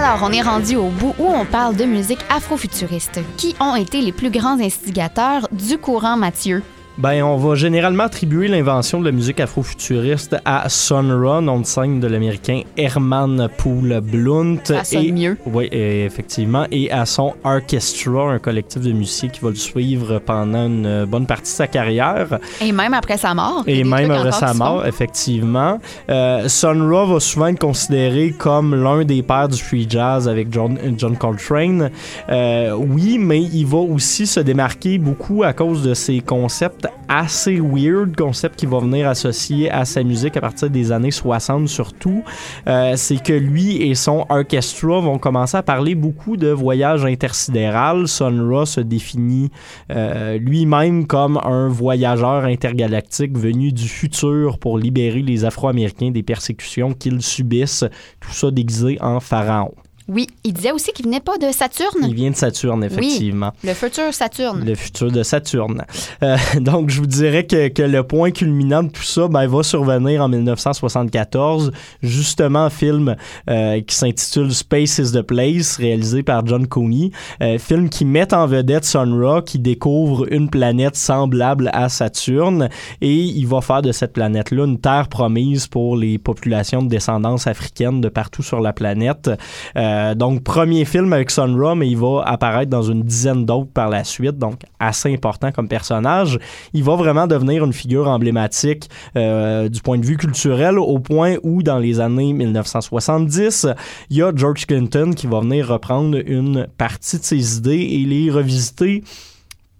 Alors, 0.08 0.24
on 0.24 0.32
est 0.32 0.42
rendu 0.42 0.78
au 0.78 0.88
bout 0.88 1.14
où 1.20 1.28
on 1.28 1.44
parle 1.44 1.76
de 1.76 1.84
musique 1.84 2.24
afrofuturiste. 2.30 3.20
Qui 3.36 3.58
ont 3.60 3.76
été 3.76 4.00
les 4.00 4.14
plus 4.14 4.30
grands 4.30 4.58
instigateurs 4.58 5.50
du 5.52 5.78
courant, 5.78 6.16
Mathieu? 6.16 6.64
Ben, 6.98 7.22
on 7.22 7.38
va 7.38 7.54
généralement 7.54 8.06
attribuer 8.06 8.48
l'invention 8.48 9.00
de 9.00 9.06
la 9.06 9.12
musique 9.12 9.40
afrofuturiste 9.40 10.36
à 10.46 10.68
Sun 10.68 11.10
nom 11.42 11.60
de 11.60 11.66
scène 11.66 12.00
de 12.00 12.08
l'américain 12.08 12.62
Herman 12.76 13.50
Poole 13.56 14.02
Blunt. 14.02 14.58
Ça 14.64 14.84
sonne 14.84 15.04
et, 15.04 15.12
mieux. 15.12 15.38
Oui, 15.46 15.70
effectivement. 15.72 16.66
Et 16.72 16.92
à 16.92 17.06
son 17.06 17.36
Orchestra, 17.44 18.32
un 18.32 18.40
collectif 18.40 18.82
de 18.82 18.92
musiciens 18.94 19.30
qui 19.30 19.42
va 19.42 19.50
le 19.50 19.56
suivre 19.56 20.18
pendant 20.18 20.66
une 20.66 21.06
bonne 21.06 21.28
partie 21.28 21.52
de 21.52 21.58
sa 21.58 21.68
carrière. 21.68 22.40
Et 22.62 22.72
même 22.72 22.96
après 22.96 23.18
sa 23.18 23.36
mort. 23.36 23.64
Et 23.68 23.84
même 23.84 24.10
après 24.10 24.32
sa 24.32 24.56
mort, 24.56 24.84
effectivement. 24.88 25.80
Euh, 26.10 26.48
Sun 26.48 26.82
Ra 26.92 27.06
va 27.06 27.20
souvent 27.20 27.48
être 27.48 27.60
considéré 27.60 28.32
comme 28.36 28.74
l'un 28.74 29.06
des 29.06 29.22
pères 29.22 29.50
du 29.50 29.62
free 29.62 29.86
jazz 29.88 30.28
avec 30.28 30.52
John, 30.52 30.80
John 30.98 31.16
Coltrane. 31.16 31.92
Euh, 32.30 32.72
oui, 32.72 33.20
mais 33.20 33.44
il 33.44 33.68
va 33.68 33.78
aussi 33.78 34.26
se 34.26 34.40
démarquer 34.40 34.98
beaucoup 34.98 35.44
à 35.44 35.54
cause 35.54 35.84
de 35.84 35.94
ses 35.94 36.22
concepts 36.22 36.87
assez 37.08 37.60
weird, 37.60 38.16
concept 38.16 38.58
qui 38.58 38.66
va 38.66 38.80
venir 38.80 39.08
associer 39.08 39.70
à 39.72 39.86
sa 39.86 40.04
musique 40.04 40.38
à 40.38 40.42
partir 40.42 40.70
des 40.70 40.92
années 40.92 41.12
60 41.12 41.68
surtout, 41.68 42.24
euh, 42.68 42.94
c'est 42.96 43.22
que 43.22 43.34
lui 43.34 43.82
et 43.82 43.96
son 43.96 44.26
orchestra 44.30 45.00
vont 45.00 45.18
commencer 45.18 45.58
à 45.58 45.64
parler 45.64 45.96
beaucoup 45.96 46.38
de 46.38 46.50
voyage 46.50 47.06
intersidéral. 47.06 48.08
Sun 48.08 48.52
Ra 48.52 48.66
se 48.66 48.82
définit 48.82 49.50
euh, 49.92 50.38
lui-même 50.38 51.08
comme 51.08 51.38
un 51.44 51.70
voyageur 51.70 52.46
intergalactique 52.46 53.38
venu 53.38 53.72
du 53.72 53.88
futur 53.88 54.60
pour 54.60 54.78
libérer 54.78 55.22
les 55.22 55.46
Afro-Américains 55.46 56.12
des 56.12 56.24
persécutions 56.24 56.94
qu'ils 56.94 57.22
subissent, 57.22 57.86
tout 58.20 58.32
ça 58.32 58.52
déguisé 58.52 58.98
en 59.02 59.20
pharaon. 59.20 59.74
Oui, 60.10 60.28
il 60.46 60.54
disait 60.54 60.72
aussi 60.72 60.94
qu'il 60.94 61.06
venait 61.06 61.20
pas 61.20 61.38
de 61.38 61.52
Saturne. 61.52 62.06
Il 62.08 62.14
vient 62.14 62.32
de 62.32 62.36
Saturne, 62.36 62.82
effectivement. 62.82 63.52
Oui, 63.62 63.70
le 63.70 63.76
futur 63.76 64.14
Saturne. 64.14 64.64
Le 64.66 64.74
futur 64.74 65.12
de 65.12 65.22
Saturne. 65.22 65.84
Euh, 66.24 66.38
donc, 66.62 66.90
je 66.90 67.02
vous 67.02 67.08
dirais 67.08 67.46
que, 67.46 67.68
que, 67.68 67.82
le 67.82 68.04
point 68.04 68.32
culminant 68.32 68.84
de 68.84 68.90
tout 68.90 69.04
ça 69.04 69.28
ben, 69.28 69.46
va 69.48 69.64
survenir 69.64 70.22
en 70.22 70.30
1974, 70.30 71.74
justement, 72.02 72.70
film 72.70 73.18
euh, 73.50 73.82
qui 73.82 73.96
s'intitule 73.96 74.54
Space 74.54 74.98
is 75.00 75.12
the 75.12 75.22
Place, 75.22 75.76
réalisé 75.76 76.24
par 76.24 76.46
John 76.46 76.68
Coney. 76.68 77.12
Euh, 77.42 77.58
film 77.58 77.90
qui 77.90 78.06
met 78.06 78.34
en 78.34 78.48
vedette 78.48 78.86
Sun 78.86 79.22
Ra, 79.22 79.42
qui 79.42 79.60
découvre 79.60 80.32
une 80.32 80.50
planète 80.50 80.96
semblable 80.96 81.70
à 81.74 81.90
Saturne, 81.90 82.70
et 83.02 83.14
il 83.14 83.46
va 83.46 83.60
faire 83.60 83.82
de 83.82 83.92
cette 83.92 84.14
planète-là 84.14 84.64
une 84.64 84.80
terre 84.80 85.10
promise 85.10 85.68
pour 85.68 85.98
les 85.98 86.18
populations 86.18 86.82
de 86.82 86.88
descendance 86.88 87.46
africaine 87.46 88.00
de 88.00 88.08
partout 88.08 88.44
sur 88.44 88.62
la 88.62 88.72
planète. 88.72 89.30
Euh, 89.76 89.97
euh, 89.98 90.16
donc, 90.16 90.44
premier 90.44 90.86
film 90.86 91.12
avec 91.14 91.32
Sun 91.32 91.60
Ra, 91.60 91.76
mais 91.76 91.88
il 91.88 91.98
va 91.98 92.24
apparaître 92.26 92.70
dans 92.70 92.84
une 92.84 93.04
dizaine 93.04 93.46
d'autres 93.46 93.72
par 93.72 93.90
la 93.90 94.04
suite, 94.04 94.38
donc 94.38 94.62
assez 94.80 95.12
important 95.14 95.52
comme 95.52 95.68
personnage. 95.68 96.40
Il 96.74 96.84
va 96.84 96.96
vraiment 96.96 97.28
devenir 97.28 97.66
une 97.66 97.74
figure 97.74 98.08
emblématique 98.08 98.90
euh, 99.16 99.70
du 99.70 99.82
point 99.82 99.98
de 99.98 100.06
vue 100.06 100.18
culturel, 100.18 100.78
au 100.78 101.00
point 101.00 101.36
où, 101.44 101.64
dans 101.64 101.80
les 101.80 102.00
années 102.00 102.34
1970, 102.34 103.68
il 104.10 104.18
y 104.18 104.22
a 104.22 104.32
George 104.36 104.66
Clinton 104.66 105.12
qui 105.16 105.28
va 105.28 105.40
venir 105.40 105.68
reprendre 105.68 106.18
une 106.26 106.68
partie 106.78 107.20
de 107.20 107.24
ses 107.24 107.58
idées 107.58 107.88
et 107.92 108.06
les 108.06 108.30
revisiter 108.32 109.04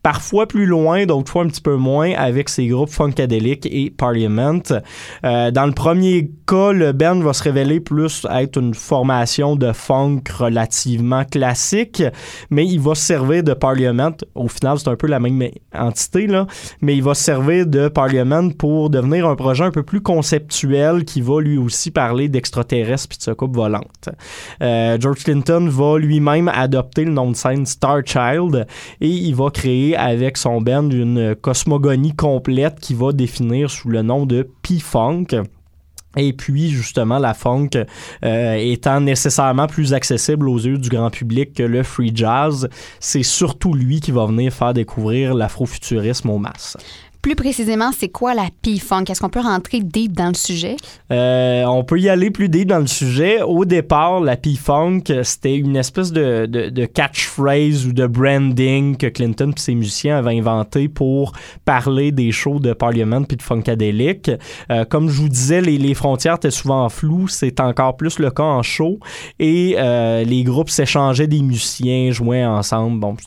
parfois 0.04 0.48
plus 0.48 0.66
loin, 0.66 1.06
d'autres 1.06 1.32
fois 1.32 1.44
un 1.44 1.48
petit 1.48 1.62
peu 1.62 1.76
moins, 1.76 2.14
avec 2.14 2.50
ses 2.50 2.68
groupes 2.68 2.90
Funkadelic 2.90 3.66
et 3.66 3.90
Parliament. 3.90 4.62
Euh, 5.26 5.52
dans 5.52 5.66
le 5.66 5.74
premier 5.74 6.32
cas, 6.48 6.72
le 6.72 6.94
band 6.94 7.20
va 7.20 7.34
se 7.34 7.44
révéler 7.44 7.80
plus 7.80 8.26
être 8.34 8.58
une 8.58 8.74
formation 8.74 9.56
de 9.56 9.74
funk 9.74 10.22
relativement 10.38 11.26
classique, 11.26 12.04
mais 12.50 12.66
il 12.66 12.80
va 12.80 12.96
se 12.96 13.04
servir 13.04 13.44
de 13.44 13.54
Parliament. 13.54 14.14
Au 14.36 14.48
final, 14.48 14.80
c'est 14.80 14.88
un 14.88 14.96
peu 14.96 15.08
la 15.08 15.20
même 15.20 15.44
entité, 15.74 16.28
là, 16.28 16.48
mais 16.82 16.96
il 16.96 17.04
va 17.04 17.14
se 17.14 17.24
servir 17.24 17.66
de 17.66 17.90
Parliament 17.90 18.50
pour 18.50 18.90
devenir 18.90 19.28
un 19.28 19.36
projet 19.36 19.66
un 19.66 19.72
peu 19.72 19.84
plus 19.84 20.02
conceptuel 20.02 21.04
qui 21.04 21.22
va 21.22 21.42
lui 21.42 21.58
aussi 21.58 21.92
parler 21.92 22.30
d'extraterrestres 22.30 23.10
puis 23.10 23.18
de 23.26 23.34
coupe 23.34 23.56
volante. 23.56 24.10
Euh, 24.62 24.98
George 25.00 25.24
Clinton 25.24 25.68
va 25.70 25.98
lui-même 25.98 26.48
adopter 26.48 27.04
le 27.04 27.12
nom 27.12 27.32
de 27.32 27.36
scène 27.36 27.66
Star 27.66 28.00
Child 28.06 28.66
et 29.02 29.10
il 29.10 29.36
va 29.36 29.50
créer 29.50 29.97
avec 29.98 30.38
son 30.38 30.62
band 30.62 30.90
une 30.90 31.36
cosmogonie 31.36 32.16
complète 32.16 32.80
qui 32.80 32.94
va 32.94 33.12
définir 33.12 33.70
sous 33.70 33.90
le 33.90 34.02
nom 34.02 34.26
de 34.26 34.48
P-Funk. 34.62 35.28
Et 36.16 36.34
puis, 36.34 36.70
justement, 36.70 37.20
la 37.20 37.36
funk 37.36 37.70
euh, 38.26 38.56
étant 38.56 39.00
nécessairement 39.00 39.68
plus 39.68 39.94
accessible 39.94 40.50
aux 40.50 40.58
yeux 40.58 40.80
du 40.80 40.90
grand 40.90 41.12
public 41.12 41.54
que 41.54 41.64
le 41.64 41.84
free 41.84 42.12
jazz, 42.14 42.68
c'est 43.00 43.24
surtout 43.24 43.74
lui 43.74 44.00
qui 44.00 44.12
va 44.12 44.26
venir 44.26 44.52
faire 44.52 44.74
découvrir 44.74 45.36
l'afrofuturisme 45.36 46.30
aux 46.32 46.40
masses. 46.40 46.78
Plus 47.28 47.36
précisément, 47.36 47.92
c'est 47.92 48.08
quoi 48.08 48.34
la 48.34 48.48
P-Funk? 48.62 49.04
Est-ce 49.10 49.20
qu'on 49.20 49.28
peut 49.28 49.42
rentrer 49.42 49.82
deep 49.82 50.14
dans 50.14 50.30
le 50.30 50.34
sujet? 50.34 50.78
Euh, 51.12 51.66
on 51.66 51.84
peut 51.84 52.00
y 52.00 52.08
aller 52.08 52.32
plus 52.32 52.48
deep 52.48 52.70
dans 52.70 52.80
le 52.80 52.88
sujet. 52.88 53.42
Au 53.42 53.66
départ, 53.66 54.22
la 54.22 54.38
P-Funk, 54.38 55.02
c'était 55.24 55.58
une 55.58 55.76
espèce 55.76 56.14
de, 56.14 56.86
catchphrase 56.86 57.86
ou 57.86 57.92
de 57.92 58.08
branding 58.08 58.96
que 58.96 59.08
Clinton 59.08 59.52
et 59.54 59.60
ses 59.60 59.76
musiciens 59.76 60.20
avaient 60.20 60.38
inventé 60.38 60.88
pour 60.88 61.34
parler 61.66 62.14
des 62.14 62.32
shows 62.32 62.60
de 62.60 62.72
Parliament 62.72 63.24
puis 63.24 63.36
de 63.36 63.42
Funkadelic. 63.42 64.32
Euh, 64.72 64.86
comme 64.86 65.10
je 65.10 65.20
vous 65.20 65.28
disais, 65.28 65.60
les, 65.60 65.78
les, 65.78 65.96
frontières 65.96 66.36
étaient 66.36 66.50
souvent 66.50 66.88
floues. 66.88 67.28
C'est 67.28 67.60
encore 67.60 67.98
plus 67.98 68.20
le 68.20 68.32
cas 68.32 68.44
en 68.44 68.64
show. 68.64 69.00
Et 69.38 69.76
euh, 69.78 70.24
les 70.24 70.46
groupes 70.46 70.70
s'échangeaient 70.70 71.28
des 71.28 71.42
musiciens, 71.42 72.10
jouaient 72.12 72.46
ensemble. 72.46 73.02
Bon, 73.02 73.18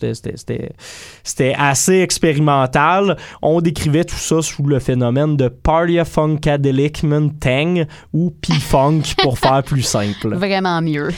c'était 1.23 1.55
assez 1.59 2.01
expérimental. 2.01 3.19
On 3.43 3.61
décrivait 3.61 3.90
tout 3.99 4.15
ça 4.15 4.41
sous 4.41 4.63
le 4.63 4.79
phénomène 4.79 5.37
de 5.37 5.49
Party 5.49 5.99
Funkadelic 6.05 7.05
Tang 7.41 7.85
ou 8.13 8.31
P-Funk 8.31 9.03
pour 9.23 9.39
faire 9.39 9.63
plus 9.63 9.83
simple. 9.83 10.35
Vraiment 10.35 10.81
mieux. 10.81 11.09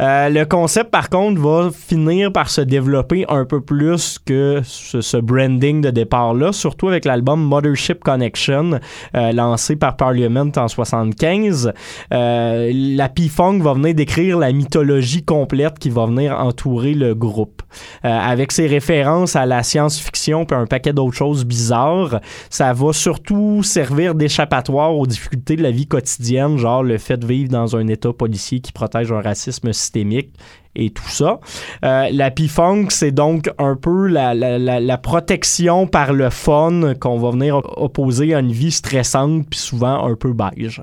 Euh, 0.00 0.28
le 0.28 0.44
concept, 0.44 0.90
par 0.90 1.10
contre, 1.10 1.40
va 1.40 1.70
finir 1.70 2.32
par 2.32 2.48
se 2.48 2.60
développer 2.60 3.24
un 3.28 3.44
peu 3.44 3.60
plus 3.60 4.18
que 4.24 4.62
ce, 4.64 5.18
branding 5.18 5.82
de 5.82 5.90
départ-là, 5.90 6.52
surtout 6.52 6.88
avec 6.88 7.04
l'album 7.04 7.42
Mothership 7.42 8.02
Connection, 8.02 8.80
euh, 9.14 9.32
lancé 9.32 9.76
par 9.76 9.96
Parliament 9.96 10.50
en 10.56 10.68
75. 10.68 11.72
Euh, 12.12 12.70
la 12.74 13.08
P-Funk 13.08 13.58
va 13.60 13.74
venir 13.74 13.94
décrire 13.94 14.38
la 14.38 14.52
mythologie 14.52 15.22
complète 15.22 15.78
qui 15.78 15.90
va 15.90 16.06
venir 16.06 16.38
entourer 16.38 16.94
le 16.94 17.14
groupe. 17.14 17.62
avec 18.02 18.52
ses 18.52 18.66
références 18.66 19.36
à 19.36 19.46
la 19.46 19.62
science-fiction 19.62 20.44
puis 20.44 20.56
un 20.56 20.66
paquet 20.66 20.92
d'autres 20.92 21.16
choses 21.16 21.44
bizarres, 21.44 22.11
ça 22.50 22.72
va 22.72 22.92
surtout 22.92 23.62
servir 23.62 24.14
d'échappatoire 24.14 24.96
aux 24.96 25.06
difficultés 25.06 25.56
de 25.56 25.62
la 25.62 25.70
vie 25.70 25.86
quotidienne, 25.86 26.56
genre 26.56 26.82
le 26.82 26.98
fait 26.98 27.16
de 27.16 27.26
vivre 27.26 27.50
dans 27.50 27.76
un 27.76 27.86
État 27.86 28.12
policier 28.12 28.60
qui 28.60 28.72
protège 28.72 29.12
un 29.12 29.20
racisme 29.20 29.72
systémique 29.72 30.32
et 30.74 30.90
tout 30.90 31.08
ça. 31.08 31.38
Euh, 31.84 32.08
la 32.10 32.30
P-Funk, 32.30 32.86
c'est 32.90 33.12
donc 33.12 33.50
un 33.58 33.76
peu 33.76 34.06
la, 34.06 34.98
protection 34.98 35.86
par 35.86 36.12
le 36.12 36.30
fun 36.30 36.94
qu'on 37.00 37.18
va 37.18 37.30
venir 37.30 37.60
opposer 37.76 38.34
à 38.34 38.40
une 38.40 38.52
vie 38.52 38.70
stressante 38.70 39.46
puis 39.50 39.58
souvent 39.58 40.06
un 40.06 40.14
peu 40.14 40.32
beige. 40.32 40.82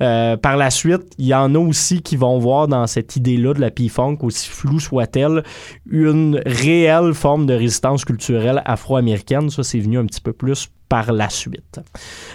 Euh, 0.00 0.36
par 0.36 0.56
la 0.56 0.70
suite, 0.70 1.02
il 1.18 1.26
y 1.26 1.34
en 1.34 1.54
a 1.54 1.58
aussi 1.58 2.02
qui 2.02 2.16
vont 2.16 2.38
voir 2.38 2.68
dans 2.68 2.86
cette 2.86 3.16
idée-là 3.16 3.54
de 3.54 3.60
la 3.60 3.70
P-Funk, 3.70 4.18
aussi 4.22 4.48
floue 4.48 4.80
soit-elle, 4.80 5.42
une 5.90 6.42
réelle 6.46 7.14
forme 7.14 7.46
de 7.46 7.54
résistance 7.54 8.04
culturelle 8.04 8.62
afro-américaine. 8.64 9.50
Ça, 9.50 9.62
c'est 9.62 9.80
venu 9.80 9.98
un 9.98 10.06
petit 10.06 10.20
peu 10.20 10.32
plus 10.32 10.70
par 10.94 11.12
la 11.12 11.28
suite. 11.28 11.80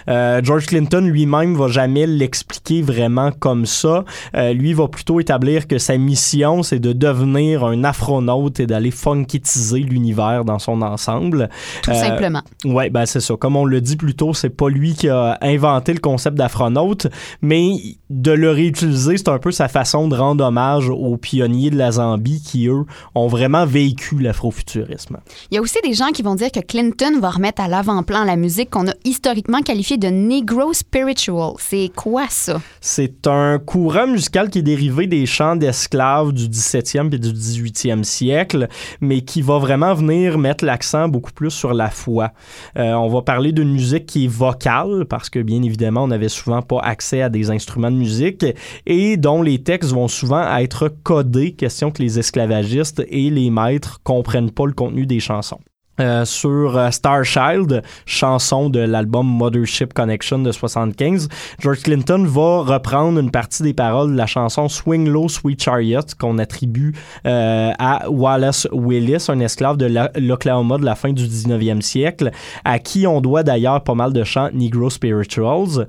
Euh, 0.06 0.42
George 0.44 0.66
Clinton 0.66 1.00
lui-même 1.00 1.56
va 1.56 1.68
jamais 1.68 2.06
l'expliquer 2.06 2.82
vraiment 2.82 3.32
comme 3.32 3.64
ça. 3.64 4.04
Euh, 4.36 4.52
lui 4.52 4.74
va 4.74 4.86
plutôt 4.86 5.18
établir 5.18 5.66
que 5.66 5.78
sa 5.78 5.96
mission 5.96 6.62
c'est 6.62 6.78
de 6.78 6.92
devenir 6.92 7.64
un 7.64 7.84
afronaute 7.84 8.60
et 8.60 8.66
d'aller 8.66 8.90
funkitiser 8.90 9.78
l'univers 9.78 10.44
dans 10.44 10.58
son 10.58 10.82
ensemble. 10.82 11.48
Tout 11.82 11.92
euh, 11.92 11.94
simplement. 11.94 12.42
Ouais, 12.66 12.90
ben 12.90 13.06
c'est 13.06 13.20
ça. 13.20 13.34
Comme 13.34 13.56
on 13.56 13.64
le 13.64 13.80
dit 13.80 13.96
plus 13.96 14.14
tôt, 14.14 14.34
c'est 14.34 14.50
pas 14.50 14.68
lui 14.68 14.92
qui 14.92 15.08
a 15.08 15.38
inventé 15.40 15.94
le 15.94 16.00
concept 16.00 16.36
d'afronaute, 16.36 17.06
mais 17.40 17.70
de 18.10 18.32
le 18.32 18.50
réutiliser, 18.50 19.16
c'est 19.16 19.28
un 19.28 19.38
peu 19.38 19.52
sa 19.52 19.68
façon 19.68 20.06
de 20.06 20.16
rendre 20.16 20.44
hommage 20.44 20.90
aux 20.90 21.16
pionniers 21.16 21.70
de 21.70 21.78
la 21.78 21.92
Zambie 21.92 22.42
qui 22.42 22.66
eux 22.66 22.84
ont 23.14 23.28
vraiment 23.28 23.64
vécu 23.64 24.18
l'afrofuturisme. 24.18 25.16
Il 25.50 25.54
y 25.54 25.58
a 25.58 25.62
aussi 25.62 25.78
des 25.82 25.94
gens 25.94 26.10
qui 26.12 26.20
vont 26.20 26.34
dire 26.34 26.52
que 26.52 26.60
Clinton 26.60 27.20
va 27.20 27.30
remettre 27.30 27.62
à 27.62 27.68
l'avant-plan 27.68 28.24
la 28.24 28.36
musique 28.36 28.49
qu'on 28.58 28.88
a 28.88 28.94
historiquement 29.04 29.60
qualifiée 29.62 29.96
de 29.96 30.08
Negro 30.08 30.72
Spiritual. 30.72 31.52
C'est 31.58 31.90
quoi 31.94 32.26
ça? 32.28 32.60
C'est 32.80 33.26
un 33.26 33.58
courant 33.58 34.08
musical 34.08 34.50
qui 34.50 34.58
est 34.58 34.62
dérivé 34.62 35.06
des 35.06 35.24
chants 35.24 35.54
d'esclaves 35.54 36.32
du 36.32 36.48
17e 36.48 37.14
et 37.14 37.18
du 37.18 37.28
18e 37.28 38.02
siècle, 38.02 38.68
mais 39.00 39.20
qui 39.20 39.40
va 39.40 39.58
vraiment 39.58 39.94
venir 39.94 40.36
mettre 40.36 40.64
l'accent 40.64 41.08
beaucoup 41.08 41.32
plus 41.32 41.50
sur 41.50 41.72
la 41.74 41.90
foi. 41.90 42.32
Euh, 42.76 42.92
on 42.94 43.08
va 43.08 43.22
parler 43.22 43.52
d'une 43.52 43.72
musique 43.72 44.06
qui 44.06 44.24
est 44.24 44.28
vocale, 44.28 45.06
parce 45.08 45.30
que 45.30 45.38
bien 45.38 45.62
évidemment, 45.62 46.04
on 46.04 46.08
n'avait 46.08 46.28
souvent 46.28 46.62
pas 46.62 46.80
accès 46.80 47.22
à 47.22 47.28
des 47.28 47.50
instruments 47.50 47.90
de 47.90 47.96
musique, 47.96 48.44
et 48.86 49.16
dont 49.16 49.42
les 49.42 49.62
textes 49.62 49.92
vont 49.92 50.08
souvent 50.08 50.56
être 50.56 50.88
codés, 51.04 51.52
question 51.52 51.90
que 51.90 52.02
les 52.02 52.18
esclavagistes 52.18 53.02
et 53.08 53.30
les 53.30 53.50
maîtres 53.50 54.00
comprennent 54.02 54.50
pas 54.50 54.66
le 54.66 54.72
contenu 54.72 55.06
des 55.06 55.20
chansons. 55.20 55.60
Euh, 56.00 56.24
sur 56.24 56.76
euh, 56.76 56.90
Starchild, 56.90 57.82
chanson 58.06 58.70
de 58.70 58.80
l'album 58.80 59.26
Mothership 59.26 59.92
Connection 59.92 60.38
de 60.38 60.50
75. 60.50 61.28
George 61.58 61.82
Clinton 61.82 62.24
va 62.26 62.62
reprendre 62.62 63.18
une 63.18 63.30
partie 63.30 63.62
des 63.62 63.74
paroles 63.74 64.12
de 64.12 64.16
la 64.16 64.26
chanson 64.26 64.68
Swing 64.68 65.08
Low 65.08 65.28
Sweet 65.28 65.62
Chariot 65.62 66.00
qu'on 66.18 66.38
attribue 66.38 66.94
euh, 67.26 67.72
à 67.78 68.08
Wallace 68.08 68.66
Willis, 68.72 69.26
un 69.28 69.40
esclave 69.40 69.76
de 69.76 69.86
l'Oklahoma 70.18 70.78
de 70.78 70.84
la 70.84 70.94
fin 70.94 71.12
du 71.12 71.24
19e 71.24 71.82
siècle, 71.82 72.30
à 72.64 72.78
qui 72.78 73.06
on 73.06 73.20
doit 73.20 73.42
d'ailleurs 73.42 73.82
pas 73.82 73.94
mal 73.94 74.12
de 74.12 74.24
chants 74.24 74.48
Negro 74.54 74.90
Spirituals. 74.90 75.86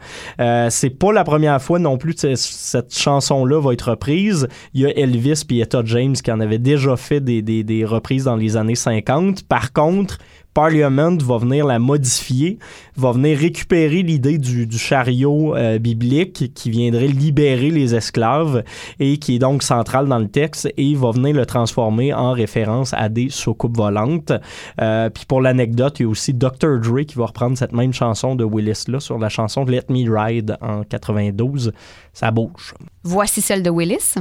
C'est 0.69 0.89
pas 0.89 1.11
la 1.11 1.23
première 1.23 1.61
fois 1.61 1.79
non 1.79 1.97
plus 1.97 2.15
que 2.15 2.35
cette 2.35 2.95
chanson-là 2.95 3.61
va 3.61 3.73
être 3.73 3.91
reprise. 3.91 4.47
Il 4.73 4.81
y 4.81 4.85
a 4.85 4.97
Elvis 4.97 5.43
et 5.49 5.59
Etta 5.59 5.81
James 5.85 6.13
qui 6.13 6.31
en 6.31 6.39
avaient 6.39 6.59
déjà 6.59 6.95
fait 6.97 7.19
des, 7.19 7.41
des 7.41 7.85
reprises 7.85 8.25
dans 8.25 8.35
les 8.35 8.57
années 8.57 8.75
50. 8.75 9.43
Par 9.43 9.73
contre, 9.73 10.00
Parliament 10.53 11.15
va 11.23 11.37
venir 11.37 11.65
la 11.65 11.79
modifier, 11.79 12.59
va 12.97 13.13
venir 13.13 13.37
récupérer 13.37 14.01
l'idée 14.01 14.37
du, 14.37 14.67
chariot 14.77 15.55
euh, 15.55 15.79
biblique 15.79 16.53
qui 16.53 16.69
viendrait 16.69 17.07
libérer 17.07 17.69
les 17.69 17.95
esclaves 17.95 18.63
et 18.99 19.17
qui 19.17 19.35
est 19.35 19.39
donc 19.39 19.63
central 19.63 20.07
dans 20.07 20.19
le 20.19 20.27
texte 20.27 20.69
et 20.75 20.93
va 20.95 21.11
venir 21.11 21.35
le 21.35 21.45
transformer 21.45 22.13
en 22.13 22.33
référence 22.33 22.93
à 22.93 23.07
des 23.07 23.29
soucoupes 23.29 23.77
volantes. 23.77 24.33
Euh, 24.81 25.09
puis 25.09 25.23
pour 25.25 25.39
l'anecdote, 25.39 25.99
il 25.99 26.03
y 26.03 26.05
a 26.05 26.09
aussi 26.09 26.33
Dr. 26.33 26.79
Dre 26.81 27.03
qui 27.07 27.15
va 27.15 27.27
reprendre 27.27 27.57
cette 27.57 27.73
même 27.73 27.93
chanson 27.93 28.35
de 28.35 28.43
Willis 28.43 28.83
là 28.89 28.99
sur 28.99 29.17
la 29.17 29.29
chanson 29.29 29.63
Let 29.63 29.85
Me 29.87 30.09
Ride 30.09 30.57
en 30.59 30.83
92. 30.83 31.71
Ça 32.11 32.29
bouge. 32.29 32.73
Voici 33.03 33.39
celle 33.39 33.63
de 33.63 33.69
Willis. 33.69 34.15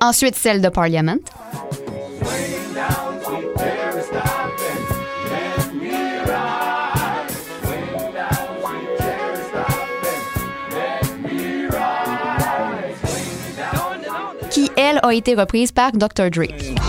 Ensuite, 0.00 0.36
celle 0.36 0.60
de 0.62 0.68
Parliament. 0.68 1.18
qui, 14.50 14.70
elle, 14.76 14.98
a 15.02 15.12
été 15.12 15.34
reprise 15.34 15.72
par 15.72 15.92
Dr. 15.92 16.30
Dre. 16.30 16.87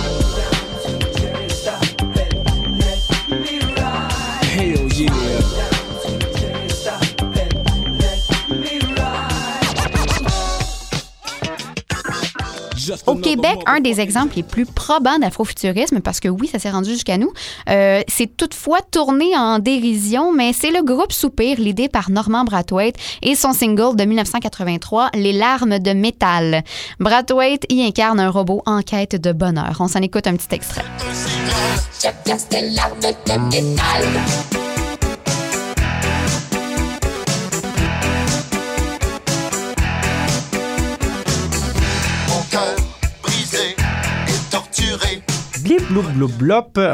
Au 13.08 13.16
Québec, 13.16 13.58
un 13.66 13.80
des 13.80 14.00
exemples 14.00 14.36
les 14.36 14.44
plus 14.44 14.66
probants 14.66 15.20
d'afrofuturisme, 15.20 16.00
parce 16.00 16.20
que 16.20 16.28
oui, 16.28 16.48
ça 16.48 16.60
s'est 16.60 16.70
rendu 16.70 16.92
jusqu'à 16.92 17.18
nous, 17.18 17.32
euh, 17.70 18.02
c'est 18.08 18.36
toutefois 18.36 18.80
tourné 18.92 19.36
en 19.38 19.60
dérision, 19.60 20.34
mais 20.34 20.54
c'est 20.54 20.72
le 20.72 20.84
groupe 20.84 21.12
Soupir, 21.12 21.58
l'idée 21.60 21.90
par 21.90 22.10
Norman 22.10 22.44
Brathwaite 22.44 22.96
et 23.22 23.36
son 23.36 23.54
single 23.54 23.96
de 23.96 24.04
1983, 24.06 25.10
Les 25.14 25.34
larmes 25.34 25.80
de 25.80 25.92
métal. 25.92 26.64
Brathwaite 27.00 27.66
y 27.70 27.84
incarne 27.84 28.20
un 28.20 28.30
robot 28.30 28.62
en 28.66 28.82
quête 28.82 29.16
de 29.16 29.32
bonheur. 29.32 29.78
On 29.80 29.88
s'en 29.88 30.02
écoute 30.02 30.28
un 30.28 30.36
petit 30.36 30.56
extrait. 30.56 30.84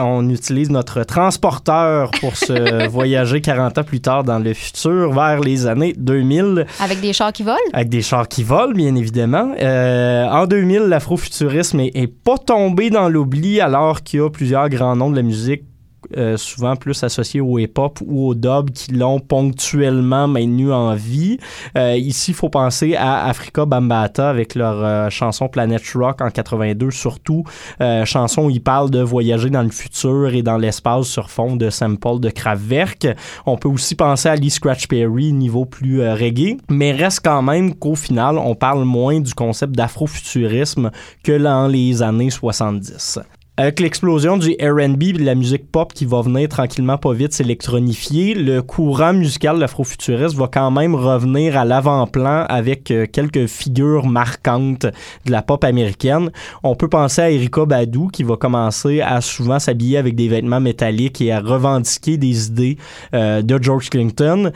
On 0.01 0.29
utilise 0.29 0.69
notre 0.69 1.03
transporteur 1.03 2.11
pour 2.11 2.37
se 2.37 2.87
voyager 2.89 3.41
40 3.41 3.77
ans 3.77 3.83
plus 3.83 3.99
tard 3.99 4.23
dans 4.23 4.39
le 4.39 4.53
futur, 4.53 5.11
vers 5.11 5.41
les 5.41 5.67
années 5.67 5.93
2000. 5.97 6.65
Avec 6.79 7.01
des 7.01 7.11
chars 7.11 7.33
qui 7.33 7.43
volent? 7.43 7.57
Avec 7.73 7.89
des 7.89 8.01
chars 8.01 8.27
qui 8.27 8.43
volent, 8.43 8.73
bien 8.73 8.95
évidemment. 8.95 9.53
Euh, 9.61 10.25
en 10.27 10.47
2000, 10.47 10.83
l'afrofuturisme 10.83 11.81
est, 11.81 11.91
est 11.93 12.07
pas 12.07 12.37
tombé 12.37 12.89
dans 12.89 13.09
l'oubli 13.09 13.59
alors 13.59 14.01
qu'il 14.01 14.21
y 14.21 14.23
a 14.23 14.29
plusieurs 14.29 14.69
grands 14.69 14.95
noms 14.95 15.09
de 15.09 15.17
la 15.17 15.23
musique 15.23 15.63
euh, 16.17 16.37
souvent 16.37 16.75
plus 16.75 17.03
associés 17.03 17.41
au 17.41 17.57
hip-hop 17.57 17.99
ou 18.05 18.27
au 18.27 18.35
dub 18.35 18.71
qui 18.71 18.93
l'ont 18.93 19.19
ponctuellement 19.19 20.27
maintenu 20.27 20.71
en 20.71 20.95
vie. 20.95 21.37
Euh, 21.77 21.95
ici, 21.95 22.31
il 22.31 22.33
faut 22.33 22.49
penser 22.49 22.95
à 22.95 23.25
Africa 23.25 23.65
Bambata 23.65 24.29
avec 24.29 24.55
leur 24.55 24.83
euh, 24.83 25.09
chanson 25.09 25.47
Planet 25.47 25.81
Rock 25.93 26.21
en 26.21 26.29
82 26.29 26.91
surtout. 26.91 27.43
chanson 28.05 28.45
où 28.45 28.49
ils 28.49 28.61
parlent 28.61 28.89
de 28.89 29.01
voyager 29.01 29.49
dans 29.49 29.63
le 29.63 29.69
futur 29.69 30.33
et 30.33 30.41
dans 30.41 30.57
l'espace 30.57 31.07
sur 31.07 31.29
fond 31.29 31.55
de 31.55 31.69
samples 31.69 32.19
de 32.19 32.29
Kraftwerk. 32.29 33.07
On 33.45 33.57
peut 33.57 33.69
aussi 33.69 33.95
penser 33.95 34.29
à 34.29 34.35
Lee 34.35 34.49
Scratch 34.49 34.87
Perry, 34.87 35.31
niveau 35.31 35.65
plus 35.65 36.01
reggae, 36.01 36.57
mais 36.69 36.91
reste 36.91 37.21
quand 37.23 37.41
même 37.41 37.75
qu'au 37.75 37.95
final, 37.95 38.37
on 38.37 38.55
parle 38.55 38.83
moins 38.83 39.19
du 39.19 39.33
concept 39.33 39.75
d'afrofuturisme 39.75 40.91
que 41.23 41.37
dans 41.37 41.67
les 41.67 42.01
années 42.01 42.29
70. 42.29 43.19
Avec 43.57 43.79
l'explosion 43.79 44.35
du 44.35 44.49
R&B 44.59 45.03
et 45.03 45.13
de 45.13 45.23
la 45.23 45.33
musique 45.33 45.71
pop 45.71 45.93
qui 45.93 46.03
va 46.03 46.21
venir 46.21 46.49
tranquillement 46.49 46.97
pas 46.97 47.13
vite 47.13 47.31
s'électronifier, 47.31 48.33
le 48.33 48.61
courant 48.61 49.13
musical 49.13 49.55
de 49.55 49.61
l'afrofuturiste 49.61 50.35
va 50.35 50.49
quand 50.51 50.71
même 50.71 50.93
revenir 50.93 51.57
à 51.57 51.63
l'avant-plan 51.63 52.45
avec 52.49 52.91
euh, 52.91 53.05
quelques 53.09 53.47
figures 53.47 54.07
marquantes 54.07 54.87
de 55.25 55.31
la 55.31 55.41
pop 55.41 55.63
américaine. 55.63 56.31
On 56.63 56.75
peut 56.75 56.89
penser 56.89 57.21
à 57.21 57.31
Erika 57.31 57.63
Badu 57.63 58.09
qui 58.11 58.23
va 58.23 58.35
commencer 58.35 58.99
à 58.99 59.21
souvent 59.21 59.57
s'habiller 59.57 59.99
avec 59.99 60.15
des 60.15 60.27
vêtements 60.27 60.59
métalliques 60.59 61.21
et 61.21 61.31
à 61.31 61.39
revendiquer 61.39 62.17
des 62.17 62.47
idées 62.47 62.77
euh, 63.13 63.41
de 63.41 63.57
George 63.63 63.89
Clinton. 63.89 64.51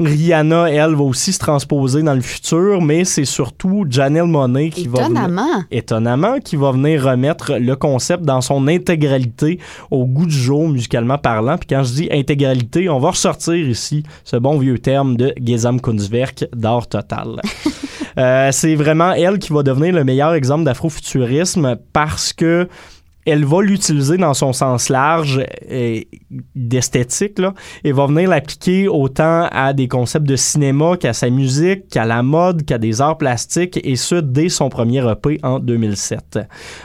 Rihanna, 0.00 0.70
elle, 0.70 0.94
va 0.94 1.02
aussi 1.02 1.32
se 1.32 1.38
transposer 1.38 2.02
dans 2.02 2.14
le 2.14 2.22
futur, 2.22 2.80
mais 2.80 3.04
c'est 3.04 3.26
surtout 3.26 3.84
Janelle 3.88 4.24
Monet 4.24 4.70
qui 4.70 4.88
va 4.88 5.08
venir, 5.08 5.66
étonnamment, 5.70 6.38
qui 6.40 6.56
va 6.56 6.72
venir 6.72 7.04
remettre 7.04 7.58
le 7.58 7.76
concept 7.76 8.24
dans 8.24 8.40
son 8.40 8.66
intégralité 8.66 9.58
au 9.90 10.06
goût 10.06 10.26
du 10.26 10.34
jour, 10.34 10.68
musicalement 10.68 11.18
parlant. 11.18 11.58
Puis 11.58 11.66
quand 11.68 11.82
je 11.82 11.92
dis 11.92 12.08
intégralité, 12.10 12.88
on 12.88 12.98
va 12.98 13.10
ressortir 13.10 13.54
ici 13.54 14.02
ce 14.24 14.36
bon 14.36 14.58
vieux 14.58 14.78
terme 14.78 15.16
de 15.16 15.34
Gesamtkunstwerk 15.42 16.46
d'art 16.54 16.88
total. 16.88 17.40
Euh, 18.18 18.48
c'est 18.50 18.74
vraiment 18.74 19.12
elle 19.12 19.38
qui 19.38 19.52
va 19.52 19.62
devenir 19.62 19.94
le 19.94 20.02
meilleur 20.02 20.34
exemple 20.34 20.64
d'afrofuturisme 20.64 21.76
parce 21.92 22.32
que 22.32 22.68
elle 23.26 23.44
va 23.44 23.62
l'utiliser 23.62 24.16
dans 24.16 24.34
son 24.34 24.52
sens 24.52 24.88
large 24.88 25.44
d'esthétique 26.54 27.40
et 27.84 27.92
va 27.92 28.06
venir 28.06 28.30
l'appliquer 28.30 28.88
autant 28.88 29.48
à 29.50 29.72
des 29.72 29.88
concepts 29.88 30.26
de 30.26 30.36
cinéma 30.36 30.96
qu'à 30.96 31.12
sa 31.12 31.28
musique, 31.28 31.88
qu'à 31.88 32.04
la 32.04 32.22
mode, 32.22 32.64
qu'à 32.64 32.78
des 32.78 33.00
arts 33.00 33.18
plastiques 33.18 33.78
et 33.82 33.96
ce 33.96 34.14
dès 34.14 34.48
son 34.48 34.68
premier 34.68 35.02
EP 35.10 35.38
en 35.42 35.58
2007. 35.58 36.38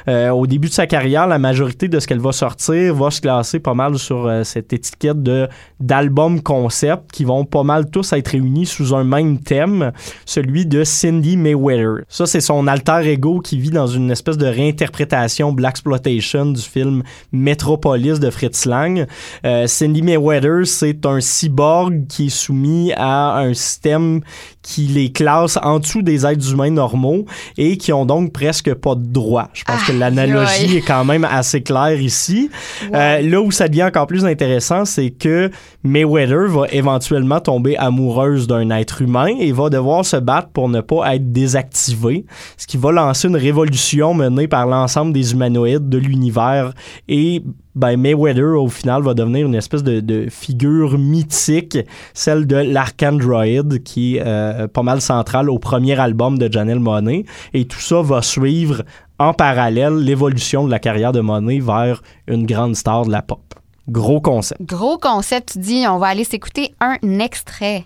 Euh, 0.07 0.29
au 0.29 0.47
début 0.47 0.67
de 0.67 0.73
sa 0.73 0.87
carrière, 0.87 1.27
la 1.27 1.39
majorité 1.39 1.87
de 1.87 1.99
ce 1.99 2.07
qu'elle 2.07 2.19
va 2.19 2.31
sortir 2.31 2.95
va 2.95 3.11
se 3.11 3.21
classer 3.21 3.59
pas 3.59 3.73
mal 3.73 3.97
sur 3.97 4.27
euh, 4.27 4.43
cette 4.43 4.73
étiquette 4.73 5.21
de 5.21 5.47
d'albums 5.79 6.41
concept 6.41 7.11
qui 7.11 7.23
vont 7.23 7.45
pas 7.45 7.63
mal 7.63 7.89
tous 7.89 8.13
être 8.13 8.29
réunis 8.29 8.65
sous 8.65 8.93
un 8.95 9.03
même 9.03 9.39
thème, 9.39 9.91
celui 10.25 10.65
de 10.65 10.83
Cindy 10.83 11.37
Mayweather. 11.37 12.03
Ça 12.09 12.25
c'est 12.25 12.41
son 12.41 12.67
alter 12.67 13.01
ego 13.05 13.39
qui 13.39 13.59
vit 13.59 13.71
dans 13.71 13.87
une 13.87 14.11
espèce 14.11 14.37
de 14.37 14.45
réinterprétation 14.45 15.51
black 15.51 15.75
exploitation 15.75 16.34
du 16.43 16.61
film 16.61 17.03
Metropolis 17.31 18.19
de 18.19 18.29
Fritz 18.29 18.65
Lang. 18.65 19.07
Euh, 19.45 19.67
Cindy 19.67 20.01
Mayweather, 20.01 20.65
c'est 20.65 21.05
un 21.05 21.21
cyborg 21.21 22.07
qui 22.07 22.25
est 22.25 22.29
soumis 22.29 22.91
à 22.97 23.37
un 23.37 23.53
système 23.53 24.21
qui 24.65 24.87
les 24.87 25.11
classe 25.11 25.59
en 25.61 25.77
dessous 25.77 26.01
des 26.01 26.25
êtres 26.25 26.51
humains 26.51 26.71
normaux 26.71 27.25
et 27.55 27.77
qui 27.77 27.93
ont 27.93 28.03
donc 28.03 28.33
presque 28.33 28.73
pas 28.73 28.95
de 28.95 29.05
droit. 29.05 29.49
Je 29.53 29.63
pense 29.63 29.83
que 29.83 29.91
l'analogie 29.91 30.77
est 30.77 30.81
quand 30.81 31.05
même 31.05 31.23
assez 31.23 31.61
claire 31.61 32.01
ici. 32.01 32.49
Euh, 32.91 33.21
là 33.21 33.41
où 33.41 33.51
ça 33.51 33.67
devient 33.67 33.83
encore 33.83 34.07
plus 34.07 34.25
intéressant, 34.25 34.83
c'est 34.83 35.11
que 35.11 35.51
Mayweather 35.83 36.47
va 36.49 36.65
éventuellement 36.71 37.39
tomber 37.39 37.77
amoureuse 37.77 38.47
d'un 38.47 38.71
être 38.71 39.03
humain 39.03 39.27
et 39.39 39.51
va 39.51 39.69
devoir 39.69 40.03
se 40.03 40.17
battre 40.17 40.49
pour 40.49 40.67
ne 40.67 40.81
pas 40.81 41.15
être 41.15 41.31
désactivé, 41.31 42.25
ce 42.57 42.65
qui 42.65 42.77
va 42.77 42.91
lancer 42.91 43.27
une 43.27 43.37
révolution 43.37 44.15
menée 44.15 44.47
par 44.47 44.65
l'ensemble 44.65 45.13
des 45.13 45.33
humanoïdes 45.33 45.89
de 45.89 45.99
l'univers 45.99 46.73
et 47.07 47.43
ben 47.75 47.97
Mayweather 47.97 48.57
au 48.57 48.69
final 48.69 49.03
va 49.03 49.13
devenir 49.13 49.45
une 49.45 49.55
espèce 49.55 49.83
de, 49.83 50.27
figure 50.29 50.97
mythique, 50.97 51.77
celle 52.13 52.47
de 52.47 52.55
l'Arcandroid 52.55 53.77
qui 53.83 54.17
est 54.17 54.23
euh, 54.25 54.67
pas 54.67 54.83
mal 54.83 55.01
centrale 55.01 55.49
au 55.49 55.59
premier 55.59 55.99
album 55.99 56.37
de 56.37 56.51
Janelle 56.51 56.79
Monet 56.79 57.25
et 57.53 57.65
tout 57.65 57.79
ça 57.79 58.01
va 58.01 58.21
suivre 58.21 58.83
en 59.19 59.33
parallèle 59.33 59.95
l'évolution 59.95 60.65
de 60.65 60.71
la 60.71 60.79
carrière 60.79 61.11
de 61.11 61.21
Monet 61.21 61.59
vers 61.59 62.01
une 62.27 62.45
grande 62.45 62.75
star 62.75 63.05
de 63.05 63.11
la 63.11 63.21
pop. 63.21 63.41
Gros 63.87 64.19
concept. 64.19 64.61
Gros 64.61 64.97
concept, 64.97 65.53
tu 65.53 65.59
dis, 65.59 65.85
on 65.87 65.99
va 65.99 66.07
aller 66.07 66.23
s'écouter 66.23 66.73
un 66.79 66.97
extrait. 67.19 67.85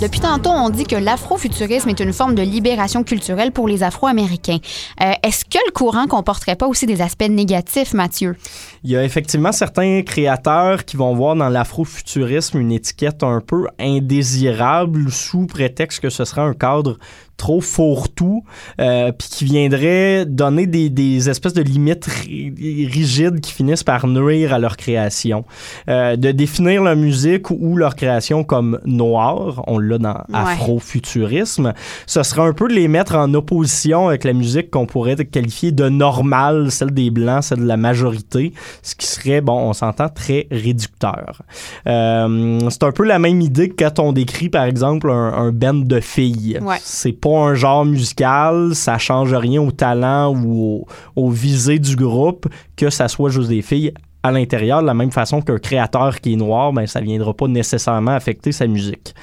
Depuis 0.00 0.20
tantôt, 0.20 0.50
on 0.50 0.70
dit 0.70 0.84
que 0.84 0.94
l'afrofuturisme 0.94 1.88
est 1.88 1.98
une 1.98 2.12
forme 2.12 2.36
de 2.36 2.42
libération 2.42 3.02
culturelle 3.02 3.50
pour 3.50 3.66
les 3.66 3.82
Afro-Américains. 3.82 4.58
Euh, 5.02 5.10
Est-ce 5.24 5.44
que 5.44 5.58
le 5.66 5.72
courant 5.72 6.06
comporterait 6.06 6.54
pas 6.54 6.68
aussi 6.68 6.86
des 6.86 7.02
aspects 7.02 7.28
négatifs, 7.28 7.94
Mathieu? 7.94 8.36
Il 8.84 8.92
y 8.92 8.96
a 8.96 9.02
effectivement 9.02 9.50
certains 9.50 10.02
créateurs 10.02 10.84
qui 10.84 10.96
vont 10.96 11.16
voir 11.16 11.34
dans 11.34 11.48
l'afrofuturisme 11.48 12.60
une 12.60 12.70
étiquette 12.70 13.24
un 13.24 13.40
peu 13.40 13.66
indésirable 13.80 15.10
sous 15.10 15.46
prétexte 15.46 15.98
que 15.98 16.10
ce 16.10 16.24
serait 16.24 16.42
un 16.42 16.54
cadre 16.54 16.96
trop 17.38 17.60
fourre-tout, 17.60 18.44
euh, 18.80 19.12
puis 19.12 19.28
qui 19.28 19.44
viendrait 19.44 20.26
donner 20.26 20.66
des, 20.66 21.30
espèces 21.30 21.54
de 21.54 21.62
limites 21.62 22.06
rigides 22.06 23.40
qui 23.40 23.52
finissent 23.52 23.84
par 23.84 24.06
nuire 24.06 24.52
à 24.52 24.58
leur 24.58 24.76
création. 24.76 25.44
Euh, 25.88 26.16
de 26.16 26.32
définir 26.32 26.82
la 26.82 26.96
musique 26.96 27.50
ou 27.50 27.76
leur 27.76 27.94
création 27.94 28.44
comme 28.44 28.80
noire, 28.84 29.62
on 29.66 29.78
l'a 29.88 29.98
dans 29.98 30.22
Afrofuturisme, 30.32 31.72
ce 32.06 32.22
serait 32.22 32.42
un 32.42 32.52
peu 32.52 32.68
de 32.68 32.74
les 32.74 32.88
mettre 32.88 33.16
en 33.16 33.32
opposition 33.34 34.08
avec 34.08 34.24
la 34.24 34.32
musique 34.32 34.70
qu'on 34.70 34.86
pourrait 34.86 35.16
qualifier 35.16 35.72
de 35.72 35.88
normale, 35.88 36.70
celle 36.70 36.92
des 36.92 37.10
Blancs, 37.10 37.44
celle 37.44 37.60
de 37.60 37.66
la 37.66 37.76
majorité, 37.76 38.52
ce 38.82 38.94
qui 38.94 39.06
serait, 39.06 39.40
bon, 39.40 39.58
on 39.58 39.72
s'entend, 39.72 40.08
très 40.08 40.46
réducteur. 40.50 41.42
Euh, 41.86 42.58
c'est 42.70 42.82
un 42.82 42.92
peu 42.92 43.04
la 43.04 43.18
même 43.18 43.40
idée 43.40 43.68
que 43.70 43.84
quand 43.84 43.98
on 43.98 44.12
décrit, 44.12 44.48
par 44.48 44.64
exemple, 44.64 45.10
un, 45.10 45.32
un 45.32 45.52
band 45.52 45.74
de 45.74 46.00
filles. 46.00 46.58
Ouais. 46.62 46.76
C'est 46.80 47.12
pas 47.12 47.36
un 47.36 47.54
genre 47.54 47.84
musical, 47.84 48.74
ça 48.74 48.98
change 48.98 49.34
rien 49.34 49.62
au 49.62 49.70
talent 49.70 50.34
ou 50.34 50.86
au, 51.16 51.22
au 51.22 51.30
visée 51.30 51.78
du 51.78 51.96
groupe 51.96 52.46
que 52.76 52.90
ça 52.90 53.08
soit 53.08 53.30
juste 53.30 53.48
des 53.48 53.62
filles 53.62 53.92
à 54.22 54.32
l'intérieur, 54.32 54.82
de 54.82 54.86
la 54.86 54.94
même 54.94 55.12
façon 55.12 55.40
qu'un 55.40 55.58
créateur 55.58 56.20
qui 56.20 56.32
est 56.32 56.36
noir, 56.36 56.72
ben, 56.72 56.86
ça 56.86 57.00
ne 57.00 57.04
viendra 57.04 57.32
pas 57.34 57.46
nécessairement 57.46 58.10
affecter 58.10 58.50
sa 58.50 58.66
musique. 58.66 59.14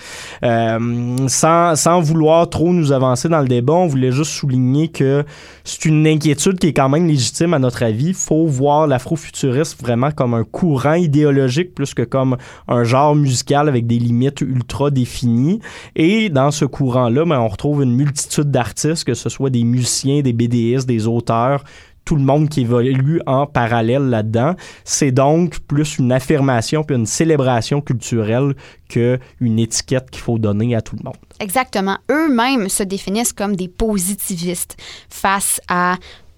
Euh, 0.43 1.27
sans, 1.27 2.01
vouloir 2.01 2.49
trop 2.49 2.71
nous 2.71 2.93
avancer 2.93 3.27
dans 3.27 3.41
le 3.41 3.47
débat, 3.47 3.73
on 3.73 3.87
voulait 3.87 4.11
juste 4.11 4.31
souligner 4.31 4.87
que 4.87 5.25
c'est 5.65 5.85
une 5.85 6.07
inquiétude 6.07 6.59
qui 6.59 6.67
est 6.67 6.73
quand 6.73 6.87
même 6.87 7.07
légitime 7.07 7.53
à 7.53 7.59
notre 7.59 7.83
avis. 7.83 8.07
Il 8.07 8.13
faut 8.13 8.47
voir 8.47 8.87
l'afrofuturisme 8.87 9.77
vraiment 9.81 10.11
comme 10.11 10.33
un 10.33 10.43
courant 10.43 10.93
idéologique 10.93 11.73
plus 11.73 11.93
que 11.93 12.03
comme 12.03 12.37
un 12.67 12.83
genre 12.85 13.15
musical 13.15 13.67
avec 13.67 13.87
des 13.87 13.99
limites 13.99 14.41
ultra 14.41 14.91
définies. 14.91 15.59
Et 15.95 16.29
dans 16.29 16.51
ce 16.51 16.63
courant-là, 16.63 17.25
ben, 17.25 17.39
on 17.39 17.47
retrouve 17.49 17.83
une 17.83 17.95
multitude 17.95 18.49
d'artistes, 18.49 19.03
que 19.03 19.13
ce 19.13 19.27
soit 19.27 19.49
des 19.49 19.63
musiciens, 19.63 20.21
des 20.21 20.33
BDistes, 20.33 20.87
des 20.87 21.07
auteurs, 21.07 21.63
tout 22.05 22.15
le 22.15 22.21
monde 22.21 22.49
qui 22.49 22.61
évolue 22.61 23.19
en 23.25 23.47
parallèle 23.47 24.09
là-dedans. 24.09 24.55
C'est 24.83 25.11
donc 25.11 25.59
plus 25.61 25.97
une 25.97 26.11
affirmation 26.11 26.83
puis 26.83 26.95
une 26.95 27.07
célébration 27.07 27.81
culturelle 27.81 28.55
qu'une 28.87 29.59
étiquette 29.59 30.11
qu'il 30.11 30.21
faut 30.21 30.37
donner 30.37 30.75
à 30.75 30.81
tout 30.81 30.95
le 30.95 31.03
monde. 31.03 31.17
Exactement. 31.39 31.97
Eux-mêmes 32.09 32.69
se 32.69 32.83
définissent 32.83 33.33
comme 33.33 33.55
des 33.55 33.67
positivistes 33.67 34.77
face 35.09 35.59
à 35.67 35.97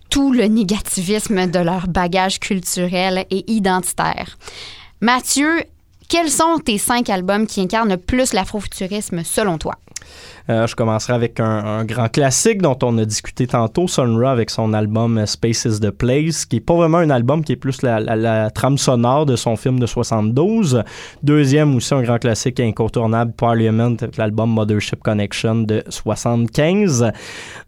tout 0.10 0.32
le 0.32 0.46
négativisme 0.46 1.48
de 1.48 1.60
leur 1.60 1.88
bagage 1.88 2.40
culturel 2.40 3.26
et 3.30 3.52
identitaire. 3.52 4.38
Mathieu, 5.02 5.64
quels 6.08 6.32
sont 6.32 6.60
tes 6.64 6.78
cinq 6.78 7.10
albums 7.10 7.46
qui 7.46 7.60
incarnent 7.60 7.90
le 7.90 7.98
plus 7.98 8.34
l'afrofuturisme 8.34 9.24
selon 9.24 9.58
toi? 9.58 9.76
Euh, 10.50 10.66
je 10.66 10.76
commencerai 10.76 11.14
avec 11.14 11.40
un, 11.40 11.46
un, 11.46 11.86
grand 11.86 12.10
classique 12.10 12.62
dont 12.62 12.78
on 12.84 12.98
a 12.98 13.06
discuté 13.06 13.48
tantôt, 13.48 13.88
Sun 13.88 14.18
Ra 14.18 14.32
avec 14.32 14.50
son 14.50 14.74
album 14.74 15.26
Space 15.26 15.66
is 15.66 15.80
the 15.80 15.92
Place, 15.92 16.46
qui 16.46 16.58
est 16.58 16.62
pas 16.62 16.76
vraiment 16.76 17.00
un 17.00 17.10
album, 17.10 17.44
qui 17.44 17.54
est 17.54 17.58
plus 17.58 17.82
la, 17.82 18.00
la, 18.00 18.16
la 18.16 18.50
trame 18.50 18.78
sonore 18.78 19.26
de 19.26 19.36
son 19.36 19.56
film 19.58 19.80
de 19.80 19.86
72. 19.86 20.84
Deuxième 21.24 21.76
aussi 21.76 21.94
un 21.94 22.02
grand 22.02 22.18
classique 22.18 22.60
incontournable, 22.60 23.34
Parliament 23.34 23.96
avec 24.02 24.18
l'album 24.18 24.52
Mothership 24.52 25.02
Connection 25.04 25.56
de 25.56 25.84
75. 25.90 27.12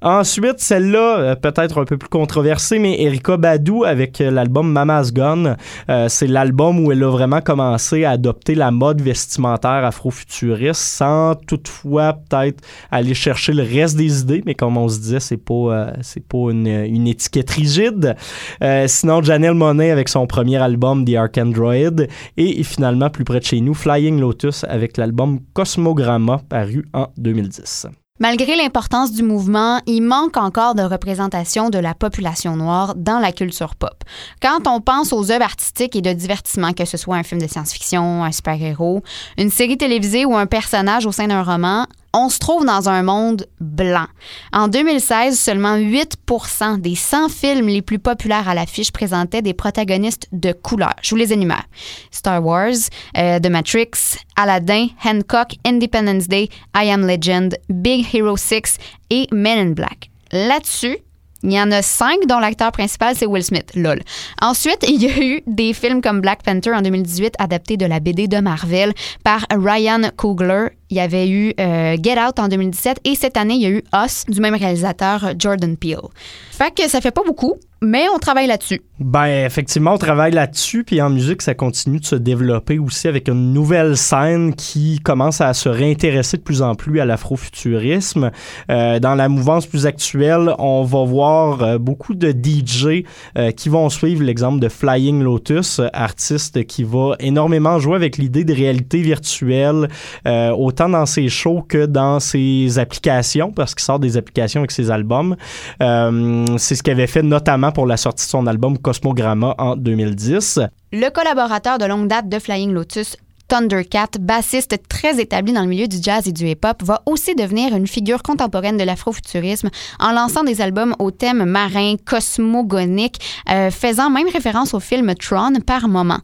Ensuite, 0.01 0.59
celle-là, 0.59 1.19
euh, 1.19 1.35
peut-être 1.35 1.81
un 1.81 1.85
peu 1.85 1.97
plus 1.97 2.09
controversée, 2.09 2.79
mais 2.79 3.01
Erika 3.01 3.37
Badu 3.37 3.85
avec 3.85 4.19
l'album 4.19 4.71
Mama's 4.71 5.13
Gone. 5.13 5.57
Euh, 5.89 6.07
c'est 6.07 6.27
l'album 6.27 6.79
où 6.85 6.91
elle 6.91 7.03
a 7.03 7.09
vraiment 7.09 7.41
commencé 7.41 8.05
à 8.05 8.11
adopter 8.11 8.55
la 8.55 8.71
mode 8.71 9.01
vestimentaire 9.01 9.83
afrofuturiste 9.85 10.81
sans 10.81 11.35
toutefois 11.35 12.13
peut-être 12.13 12.63
aller 12.91 13.13
chercher 13.13 13.53
le 13.53 13.63
reste 13.63 13.95
des 13.95 14.21
idées, 14.21 14.43
mais 14.45 14.55
comme 14.55 14.77
on 14.77 14.87
se 14.87 14.99
disait, 14.99 15.19
c'est 15.19 15.37
pas, 15.37 15.53
euh, 15.53 15.91
c'est 16.01 16.25
pas 16.25 16.51
une, 16.51 16.67
une, 16.67 17.07
étiquette 17.07 17.49
rigide. 17.51 18.15
Euh, 18.63 18.85
sinon, 18.87 19.21
Janelle 19.21 19.53
Monet 19.53 19.91
avec 19.91 20.09
son 20.09 20.27
premier 20.27 20.57
album, 20.57 21.05
The 21.05 21.15
Ark 21.15 21.37
Android, 21.37 22.05
et 22.37 22.63
finalement, 22.63 23.09
plus 23.09 23.23
près 23.23 23.39
de 23.39 23.45
chez 23.45 23.61
nous, 23.61 23.73
Flying 23.73 24.19
Lotus 24.19 24.65
avec 24.67 24.97
l'album 24.97 25.39
Cosmogramma, 25.53 26.41
paru 26.49 26.85
en 26.93 27.07
2010. 27.17 27.87
Malgré 28.21 28.57
l'importance 28.57 29.13
du 29.13 29.23
mouvement, 29.23 29.79
il 29.85 30.01
manque 30.01 30.35
encore 30.35 30.75
de 30.75 30.81
représentation 30.81 31.69
de 31.69 31.79
la 31.79 31.93
population 31.93 32.57
noire 32.57 32.93
dans 32.97 33.19
la 33.19 33.31
culture 33.31 33.75
pop. 33.75 34.03
Quand 34.41 34.67
on 34.67 34.81
pense 34.81 35.13
aux 35.13 35.31
œuvres 35.31 35.45
artistiques 35.45 35.95
et 35.95 36.01
de 36.01 36.11
divertissement, 36.11 36.73
que 36.73 36.83
ce 36.83 36.97
soit 36.97 37.15
un 37.15 37.23
film 37.23 37.41
de 37.41 37.47
science-fiction, 37.47 38.25
un 38.25 38.31
super-héros, 38.33 39.03
une 39.37 39.49
série 39.49 39.77
télévisée 39.77 40.25
ou 40.25 40.35
un 40.35 40.47
personnage 40.47 41.05
au 41.05 41.13
sein 41.13 41.27
d'un 41.27 41.43
roman, 41.43 41.87
on 42.13 42.29
se 42.29 42.39
trouve 42.39 42.65
dans 42.65 42.89
un 42.89 43.03
monde 43.03 43.45
blanc. 43.59 44.07
En 44.51 44.67
2016, 44.67 45.39
seulement 45.39 45.77
8% 45.77 46.79
des 46.79 46.95
100 46.95 47.29
films 47.29 47.67
les 47.67 47.81
plus 47.81 47.99
populaires 47.99 48.49
à 48.49 48.55
l'affiche 48.55 48.91
présentaient 48.91 49.41
des 49.41 49.53
protagonistes 49.53 50.27
de 50.31 50.51
couleur. 50.51 50.93
Je 51.01 51.11
vous 51.11 51.15
les 51.17 51.33
énumère. 51.33 51.65
Star 52.11 52.43
Wars, 52.43 52.73
euh, 53.17 53.39
The 53.39 53.49
Matrix, 53.49 54.17
Aladdin, 54.35 54.87
Hancock, 55.03 55.55
Independence 55.65 56.27
Day, 56.27 56.49
I 56.75 56.89
Am 56.89 57.05
Legend, 57.05 57.57
Big 57.69 58.05
Hero 58.13 58.37
6 58.37 58.77
et 59.09 59.27
Men 59.31 59.59
in 59.59 59.71
Black. 59.71 60.09
Là-dessus, 60.31 60.97
il 61.43 61.53
y 61.53 61.61
en 61.61 61.71
a 61.71 61.81
cinq 61.81 62.25
dont 62.27 62.39
l'acteur 62.39 62.71
principal, 62.71 63.15
c'est 63.15 63.25
Will 63.25 63.43
Smith. 63.43 63.71
Lol. 63.75 64.01
Ensuite, 64.41 64.85
il 64.87 65.01
y 65.01 65.09
a 65.09 65.23
eu 65.23 65.41
des 65.47 65.73
films 65.73 66.01
comme 66.01 66.19
Black 66.19 66.43
Panther 66.43 66.73
en 66.73 66.81
2018, 66.81 67.35
adapté 67.39 67.77
de 67.77 67.85
la 67.85 67.99
BD 67.99 68.27
de 68.27 68.39
Marvel 68.39 68.93
par 69.23 69.45
Ryan 69.51 70.01
Coogler. 70.17 70.69
Il 70.89 70.97
y 70.97 70.99
avait 70.99 71.29
eu 71.29 71.53
euh, 71.59 71.97
Get 72.01 72.19
Out 72.19 72.39
en 72.39 72.47
2017 72.47 73.01
et 73.03 73.15
cette 73.15 73.37
année, 73.37 73.55
il 73.55 73.61
y 73.61 73.65
a 73.65 73.69
eu 73.69 73.83
Us 73.93 74.25
du 74.27 74.41
même 74.41 74.55
réalisateur 74.55 75.33
Jordan 75.37 75.77
Peele. 75.77 76.07
Fait 76.51 76.73
que 76.73 76.89
ça 76.89 76.99
fait 77.01 77.11
pas 77.11 77.23
beaucoup, 77.23 77.55
mais 77.81 78.07
on 78.13 78.19
travaille 78.19 78.47
là-dessus. 78.47 78.81
Ben, 78.99 79.45
effectivement, 79.45 79.93
on 79.93 79.97
travaille 79.97 80.33
là-dessus. 80.33 80.83
Puis 80.83 81.01
en 81.01 81.09
musique, 81.09 81.41
ça 81.41 81.53
continue 81.53 81.99
de 81.99 82.05
se 82.05 82.15
développer 82.15 82.79
aussi 82.79 83.07
avec 83.07 83.29
une 83.29 83.53
nouvelle 83.53 83.95
scène 83.95 84.53
qui 84.53 84.99
commence 84.99 85.39
à 85.39 85.53
se 85.53 85.69
réintéresser 85.69 86.35
de 86.37 86.41
plus 86.41 86.61
en 86.61 86.75
plus 86.75 86.99
à 86.99 87.05
l'afrofuturisme. 87.05 88.31
Euh, 88.69 88.99
dans 88.99 89.15
la 89.15 89.29
mouvance 89.29 89.65
plus 89.65 89.85
actuelle, 89.85 90.53
on 90.59 90.83
va 90.83 91.05
voir 91.05 91.63
euh, 91.63 91.77
beaucoup 91.77 92.13
de 92.13 92.31
DJ 92.31 93.05
euh, 93.37 93.51
qui 93.51 93.69
vont 93.69 93.89
suivre 93.89 94.23
l'exemple 94.23 94.59
de 94.59 94.67
Flying 94.67 95.23
Lotus, 95.23 95.79
artiste 95.93 96.65
qui 96.65 96.83
va 96.83 97.15
énormément 97.19 97.79
jouer 97.79 97.95
avec 97.95 98.17
l'idée 98.17 98.43
de 98.43 98.53
réalité 98.53 99.01
virtuelle, 99.01 99.87
autant 100.25 100.89
dans 100.89 101.05
ses 101.05 101.29
shows 101.29 101.63
que 101.67 101.85
dans 101.85 102.19
ses 102.19 102.79
applications, 102.79 103.51
parce 103.51 103.73
qu'il 103.75 103.83
sort 103.83 103.99
des 103.99 104.17
applications 104.17 104.61
avec 104.61 104.71
ses 104.71 104.91
albums. 104.91 105.35
C'est 105.79 106.75
ce 106.75 106.83
qu'il 106.83 106.91
avait 106.91 107.07
fait 107.07 107.23
notamment 107.23 107.68
pour 107.71 107.85
la 107.85 107.97
sortie 107.97 108.25
de 108.25 108.29
son 108.29 108.47
album 108.47 108.77
Cosmogramma 108.77 109.55
en 109.57 109.75
2010. 109.75 110.59
Le 110.91 111.09
collaborateur 111.09 111.77
de 111.77 111.85
longue 111.85 112.07
date 112.07 112.29
de 112.29 112.39
Flying 112.39 112.71
Lotus 112.71 113.15
Thundercat, 113.49 114.19
bassiste 114.19 114.77
très 114.87 115.19
établi 115.19 115.51
dans 115.53 115.63
le 115.63 115.67
milieu 115.67 115.87
du 115.87 115.97
jazz 116.01 116.27
et 116.27 116.31
du 116.31 116.47
hip-hop, 116.47 116.83
va 116.83 117.01
aussi 117.07 117.33
devenir 117.33 117.75
une 117.75 117.87
figure 117.87 118.21
contemporaine 118.21 118.77
de 118.77 118.83
l'afrofuturisme 118.83 119.69
en 119.99 120.11
lançant 120.11 120.43
des 120.43 120.61
albums 120.61 120.95
au 120.99 121.09
thème 121.09 121.43
marin, 121.45 121.95
cosmogonique, 122.05 123.19
euh, 123.49 123.71
faisant 123.71 124.11
même 124.11 124.29
référence 124.29 124.73
au 124.73 124.79
film 124.79 125.13
Tron 125.15 125.53
par 125.65 125.87
moment. 125.87 126.19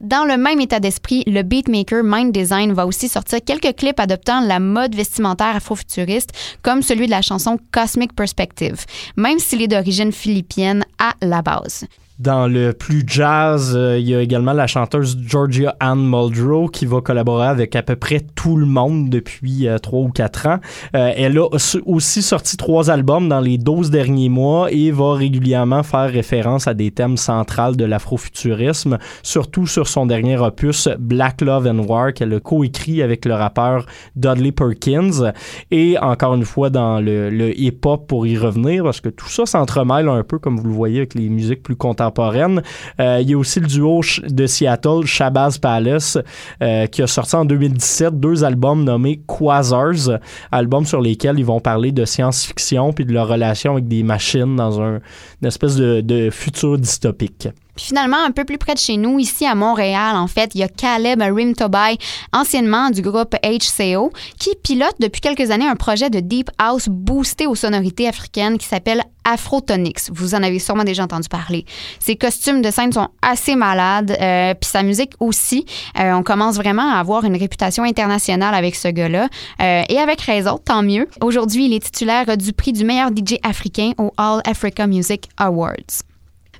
Dans 0.00 0.24
le 0.24 0.38
même 0.38 0.60
état 0.60 0.80
d'esprit, 0.80 1.22
le 1.26 1.42
beatmaker 1.42 2.02
Mind 2.02 2.32
Design 2.32 2.72
va 2.72 2.86
aussi 2.86 3.08
sortir 3.08 3.40
quelques 3.44 3.76
clips 3.76 4.00
adoptant 4.00 4.40
la 4.40 4.58
mode 4.58 4.94
vestimentaire 4.94 5.56
afrofuturiste, 5.56 6.30
comme 6.62 6.82
celui 6.82 7.06
de 7.06 7.10
la 7.10 7.22
chanson 7.22 7.58
Cosmic 7.72 8.14
Perspective, 8.14 8.86
même 9.16 9.38
s'il 9.38 9.62
est 9.62 9.68
d'origine 9.68 10.12
philippienne 10.12 10.84
à 10.98 11.12
la 11.20 11.42
base. 11.42 11.84
Dans 12.20 12.46
le 12.46 12.74
plus 12.74 13.02
jazz, 13.06 13.72
euh, 13.74 13.98
il 13.98 14.06
y 14.06 14.14
a 14.14 14.20
également 14.20 14.52
la 14.52 14.66
chanteuse 14.66 15.16
Georgia 15.26 15.74
Ann 15.80 15.98
Muldrow 15.98 16.68
qui 16.68 16.84
va 16.84 17.00
collaborer 17.00 17.46
avec 17.46 17.74
à 17.74 17.82
peu 17.82 17.96
près 17.96 18.20
tout 18.34 18.58
le 18.58 18.66
monde 18.66 19.08
depuis 19.08 19.66
euh, 19.66 19.78
trois 19.78 20.00
ou 20.00 20.10
quatre 20.10 20.46
ans. 20.46 20.58
Euh, 20.94 21.14
elle 21.16 21.38
a 21.38 21.48
aussi 21.86 22.20
sorti 22.20 22.58
trois 22.58 22.90
albums 22.90 23.26
dans 23.26 23.40
les 23.40 23.56
12 23.56 23.88
derniers 23.88 24.28
mois 24.28 24.70
et 24.70 24.90
va 24.90 25.14
régulièrement 25.14 25.82
faire 25.82 26.10
référence 26.10 26.68
à 26.68 26.74
des 26.74 26.90
thèmes 26.90 27.16
centrales 27.16 27.74
de 27.74 27.86
l'afrofuturisme, 27.86 28.98
surtout 29.22 29.66
sur 29.66 29.88
son 29.88 30.04
dernier 30.04 30.36
opus 30.36 30.90
Black 30.98 31.40
Love 31.40 31.68
and 31.68 31.86
War 31.88 32.12
qu'elle 32.12 32.34
a 32.34 32.40
coécrit 32.40 33.00
avec 33.00 33.24
le 33.24 33.32
rappeur 33.32 33.86
Dudley 34.14 34.52
Perkins. 34.52 35.32
Et 35.70 35.96
encore 35.96 36.34
une 36.34 36.44
fois 36.44 36.68
dans 36.68 37.00
le, 37.00 37.30
le 37.30 37.58
hip-hop 37.58 38.06
pour 38.06 38.26
y 38.26 38.36
revenir, 38.36 38.84
parce 38.84 39.00
que 39.00 39.08
tout 39.08 39.30
ça 39.30 39.46
s'entremêle 39.46 40.10
un 40.10 40.22
peu, 40.22 40.38
comme 40.38 40.58
vous 40.58 40.68
le 40.68 40.74
voyez, 40.74 40.98
avec 40.98 41.14
les 41.14 41.30
musiques 41.30 41.62
plus 41.62 41.76
contemporaines 41.76 42.09
euh, 42.18 43.18
il 43.20 43.30
y 43.30 43.34
a 43.34 43.38
aussi 43.38 43.60
le 43.60 43.66
duo 43.66 44.00
de 44.26 44.46
Seattle, 44.46 45.04
Shabazz 45.04 45.58
Palace, 45.58 46.18
euh, 46.62 46.86
qui 46.86 47.02
a 47.02 47.06
sorti 47.06 47.36
en 47.36 47.44
2017 47.44 48.18
deux 48.18 48.44
albums 48.44 48.84
nommés 48.84 49.20
Quasars, 49.26 50.18
albums 50.52 50.86
sur 50.86 51.00
lesquels 51.00 51.38
ils 51.38 51.44
vont 51.44 51.60
parler 51.60 51.92
de 51.92 52.04
science-fiction 52.04 52.92
puis 52.92 53.04
de 53.04 53.12
leur 53.12 53.28
relation 53.28 53.72
avec 53.72 53.88
des 53.88 54.02
machines 54.02 54.56
dans 54.56 54.80
un, 54.80 55.00
une 55.42 55.48
espèce 55.48 55.76
de, 55.76 56.00
de 56.00 56.30
futur 56.30 56.78
dystopique 56.78 57.48
finalement, 57.76 58.18
un 58.24 58.30
peu 58.30 58.44
plus 58.44 58.58
près 58.58 58.74
de 58.74 58.78
chez 58.78 58.96
nous, 58.96 59.18
ici 59.18 59.46
à 59.46 59.54
Montréal, 59.54 60.16
en 60.16 60.26
fait, 60.26 60.52
il 60.54 60.60
y 60.60 60.64
a 60.64 60.68
Caleb 60.68 61.22
Rimtobai, 61.22 61.98
anciennement 62.32 62.90
du 62.90 63.02
groupe 63.02 63.34
HCO, 63.42 64.12
qui 64.38 64.50
pilote 64.62 64.96
depuis 65.00 65.20
quelques 65.20 65.50
années 65.50 65.66
un 65.66 65.76
projet 65.76 66.10
de 66.10 66.20
Deep 66.20 66.50
House 66.58 66.88
boosté 66.88 67.46
aux 67.46 67.54
sonorités 67.54 68.08
africaines 68.08 68.58
qui 68.58 68.66
s'appelle 68.66 69.02
Afrotonix. 69.24 70.10
Vous 70.12 70.34
en 70.34 70.42
avez 70.42 70.58
sûrement 70.58 70.84
déjà 70.84 71.04
entendu 71.04 71.28
parler. 71.28 71.64
Ses 71.98 72.16
costumes 72.16 72.62
de 72.62 72.70
scène 72.70 72.92
sont 72.92 73.08
assez 73.22 73.54
malades, 73.54 74.16
euh, 74.20 74.54
puis 74.54 74.70
sa 74.70 74.82
musique 74.82 75.12
aussi. 75.20 75.66
Euh, 75.98 76.12
on 76.12 76.22
commence 76.22 76.56
vraiment 76.56 76.94
à 76.94 76.98
avoir 76.98 77.24
une 77.24 77.36
réputation 77.36 77.84
internationale 77.84 78.54
avec 78.54 78.74
ce 78.74 78.88
gars-là, 78.88 79.28
euh, 79.60 79.82
et 79.88 79.98
avec 79.98 80.20
raison, 80.20 80.58
tant 80.58 80.82
mieux. 80.82 81.08
Aujourd'hui, 81.20 81.66
il 81.66 81.74
est 81.74 81.84
titulaire 81.84 82.36
du 82.36 82.52
prix 82.52 82.72
du 82.72 82.84
meilleur 82.84 83.10
DJ 83.10 83.36
africain 83.42 83.92
au 83.98 84.12
All 84.16 84.40
Africa 84.44 84.86
Music 84.86 85.28
Awards. 85.36 86.09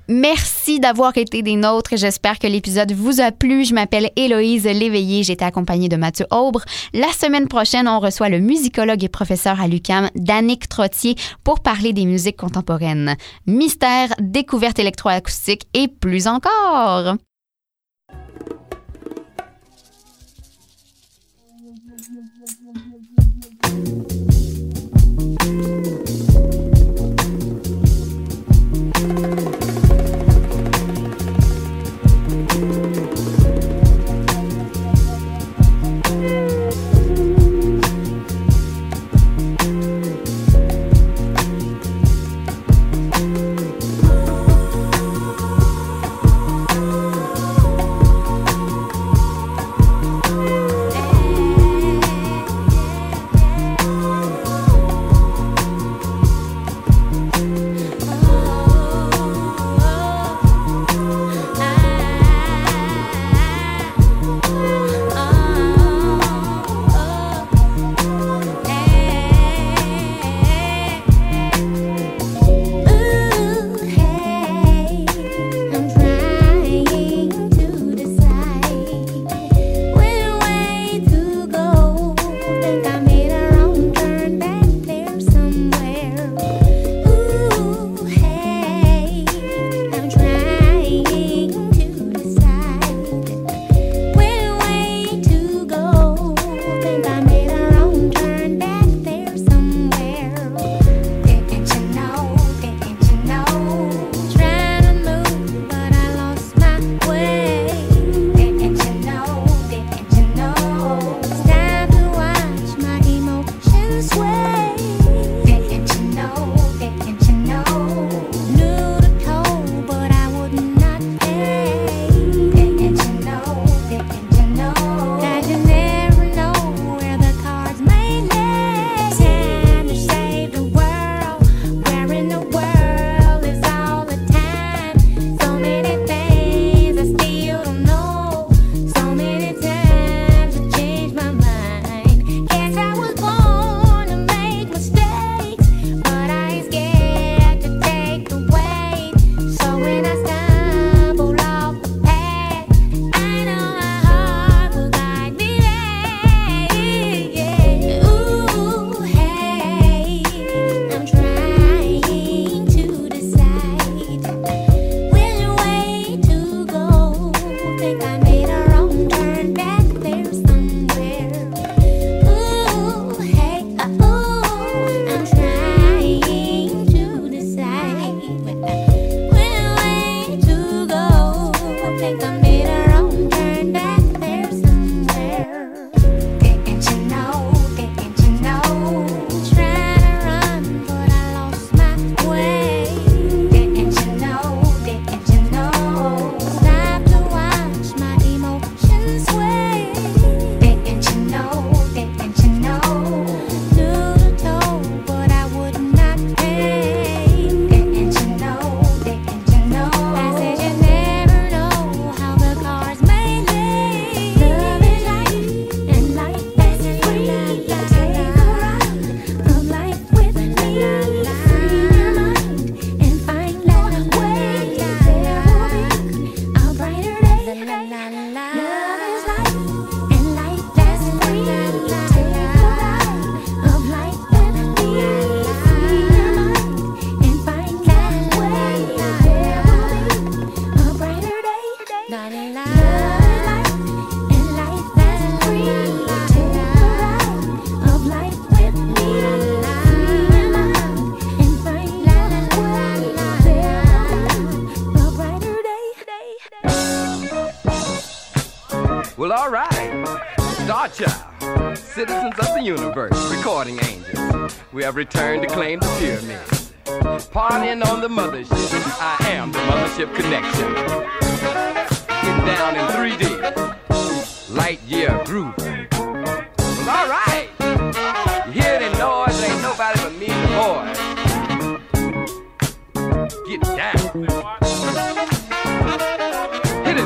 Merci 0.07 0.79
d'avoir 0.79 1.17
été 1.17 1.41
des 1.41 1.55
nôtres. 1.55 1.95
J'espère 1.95 2.39
que 2.39 2.47
l'épisode 2.47 2.91
vous 2.91 3.21
a 3.21 3.31
plu. 3.31 3.65
Je 3.65 3.73
m'appelle 3.73 4.09
Héloïse 4.15 4.65
Léveillé. 4.65 5.23
J'étais 5.23 5.45
accompagnée 5.45 5.89
de 5.89 5.95
Mathieu 5.95 6.25
Aubre. 6.31 6.63
La 6.93 7.11
semaine 7.13 7.47
prochaine, 7.47 7.87
on 7.87 7.99
reçoit 7.99 8.29
le 8.29 8.39
musicologue 8.39 9.03
et 9.03 9.09
professeur 9.09 9.61
à 9.61 9.67
l'UCAM, 9.67 10.09
Danick 10.15 10.67
Trottier, 10.67 11.15
pour 11.43 11.61
parler 11.61 11.93
des 11.93 12.05
musiques 12.05 12.37
contemporaines. 12.37 13.15
Mystère, 13.47 14.09
découverte 14.19 14.79
électroacoustique 14.79 15.63
et 15.73 15.87
plus 15.87 16.27
encore. 16.27 17.15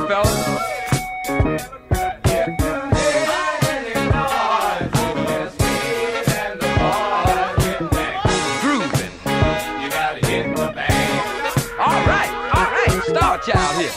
fellas. 0.08 0.56
Star 13.06 13.38
Child 13.40 13.82
here. 13.82 13.92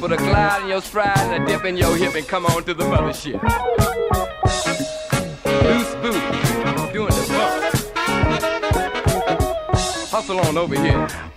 Put 0.00 0.12
a 0.12 0.16
glide 0.16 0.62
in 0.62 0.68
your 0.68 0.80
stride 0.80 1.18
and 1.18 1.42
a 1.42 1.46
dip 1.46 1.64
in 1.64 1.76
your 1.76 1.96
hip 1.96 2.14
and 2.14 2.26
come 2.26 2.46
on 2.46 2.64
to 2.64 2.74
the 2.74 2.84
mothership. 2.84 4.41
along 10.32 10.56
over 10.56 10.74
here. 10.74 11.31